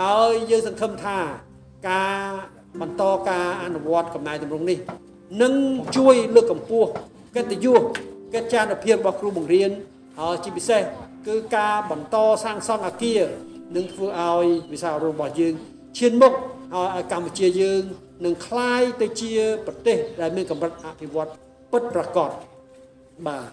[0.00, 1.18] ហើយយើងសង្ឃឹមថា
[1.90, 2.18] ការ
[2.80, 4.78] បន្តការអនុវត្តកំណែតម្រង់នេះ
[5.42, 5.52] នឹង
[5.96, 6.88] ជួយលើកកម្ពស់
[7.36, 7.82] កិត្តិយស
[8.34, 9.70] កិច្ចចារភាពរបស់គ្រូបង្រៀន
[10.18, 10.82] ហើយជាពិសេស
[11.26, 13.22] គឺការបន្តសាងសង់អគារ
[13.76, 15.54] នឹងធ្វើឲ្យវិស័យរបស់យើង
[15.98, 16.32] ឈានមុខ
[16.74, 17.82] ឲ្យកម្ពុជាយើង
[18.24, 19.32] នឹងคล้ายទៅជា
[19.66, 21.30] ប្រទេសដែលមានកម្រិតអភិវឌ្ឍ
[21.72, 22.30] ពិតប្រាកដ
[23.26, 23.50] បាទ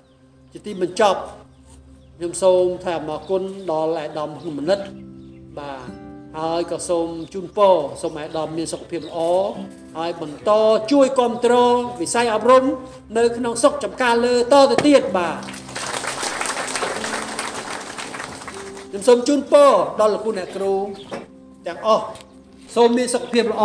[0.53, 1.19] ជាទីបញ្ចប់
[2.22, 4.80] ខ្ញុំសូមថ្លែងអំណរគុណដល់អាដាមហ៊ុនម៉ាណិត
[5.58, 5.88] បាទ
[6.38, 9.18] ហើយក៏សូមជូនពរសូមអាដាមមានសុខភាពល្អ
[9.98, 10.50] ហើយបន្ត
[10.92, 12.64] ជួយគ្រប់គ្រងវិស័យអប់រំ
[13.18, 15.36] នៅក្នុងសុខចំការលើតទៅទៀតបាទ
[18.88, 19.70] ខ្ញុំសូមជូនពរ
[20.00, 20.74] ដល់លោកគ្រូអ្នកគ្រូ
[21.66, 22.04] ទាំងអស់
[22.76, 23.64] សូមមានសុខភាពល្អ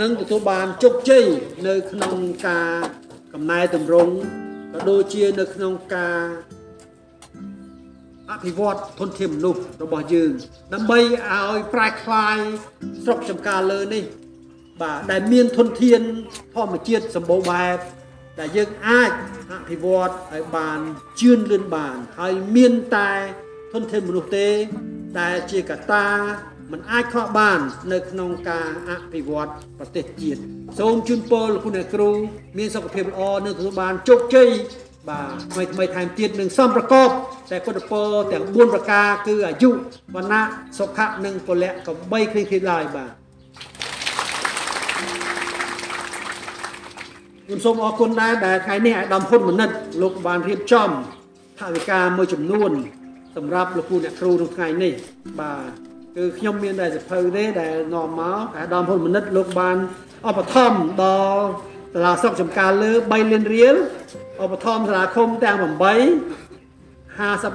[0.00, 1.24] នឹងទទួលបានជោគជ័យ
[1.66, 2.72] នៅក្នុងការ
[3.32, 4.14] កំណែតម្រង់
[4.72, 6.20] ក៏ដូចជានៅក្នុងការ
[8.32, 10.32] អភិវឌ្ឍធនធានមនុស្សរបស់យើង
[10.74, 12.38] ដើម្បីឲ្យប្រែក្លាយ
[13.04, 14.04] ស្រុកចំការលើនេះ
[14.82, 16.00] បាទដែលមានធនធាន
[16.54, 17.76] ធម្មជាតិសម្បូរបែប
[18.38, 19.10] ដែលយើងអាច
[19.52, 20.78] អភិវឌ្ឍឲ្យបាន
[21.20, 23.12] ជឿនលឿនបាន ហើយមានតែ
[23.72, 24.48] ធនធានមនុស្សទេ
[25.20, 26.06] ដែលជាកត្តា
[26.72, 27.58] มันអាចខ្វះបាន
[27.92, 30.40] នៅក្នុងការអភិវឌ្ឍប្រទេសជាតិ
[30.78, 32.10] សូមជូនពរលោកអ្នកគ្រូ
[32.58, 34.48] មានសុខភាពល្អនិងទទួលបានជោគជ័យ
[35.08, 37.08] បាទថ្មីថ្មីថែមទៀតនឹងសំប្រកប
[37.50, 39.70] តែគុណពរទាំង4ប្រការគឺអាយុ
[40.14, 40.42] វណ្ណៈ
[40.78, 43.10] សុខៈនិងពលៈកំបីគ្រីគ្រីឡើយបាទ
[47.44, 49.70] ខ្ញុំសូមអរគុណដែរដែលថ្ងៃនេះអាយដាមហ៊ុនមនិត
[50.02, 50.90] លោកបានរៀបចំ
[51.60, 52.70] ថវិកាមួយចំនួន
[53.36, 54.92] សម្រាប់លោកគ្រូអ្នកគ្រូក្នុងថ្ងៃនេះ
[55.40, 55.68] បាទ
[56.16, 59.76] គឺខ្ញុំមានតែសភៅទេដែលនាំមកអាយដាមហ៊ុនមនិតលោកបាន
[60.28, 61.04] ឧបត្ថម្ភដ
[61.34, 61.46] ល់
[61.96, 63.76] សាលាស្រុកចំការលើ3លានរៀល
[64.44, 65.66] ឧបត្ថម្ភសាលាឃុំទាំង8 50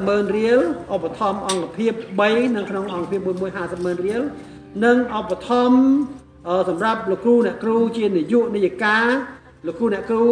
[0.08, 0.60] ម៉ឺនរៀល
[0.94, 1.94] ឧបត្ថម្ភអង្គភាព
[2.26, 4.22] 3នៅក្នុងអង្គភាពមួយមួយ50ម៉ឺនរៀល
[4.86, 5.78] និងឧបត្ថម្ភ
[6.48, 8.98] អឺសម្រាប់លោកគ្រូអ្នកគ្រូជានាយកនាយិកា
[9.68, 10.28] លោកគ្រូអ្នកគ្រូ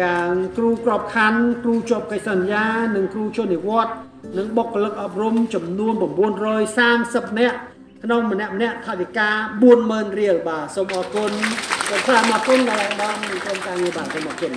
[0.00, 2.66] ទាំងគ្រូក្របខណ្ឌគ្រូជាប់កិច្ចសន្យា
[2.96, 3.96] និងគ្រូជននិវត្តន៍
[4.38, 5.92] និងបុគ្គលិកអប់រំចំនួន
[6.66, 7.56] 930នាក់
[8.04, 9.28] ក្នុងម្នាក់ម្នាក់ថវិកា
[9.74, 11.32] 40000រៀលបាទសូមអរគុណ
[11.88, 14.52] សូមថ្លែងអរគុណដល់អាដាមក្រុមការងារបាទសូមអរគុណ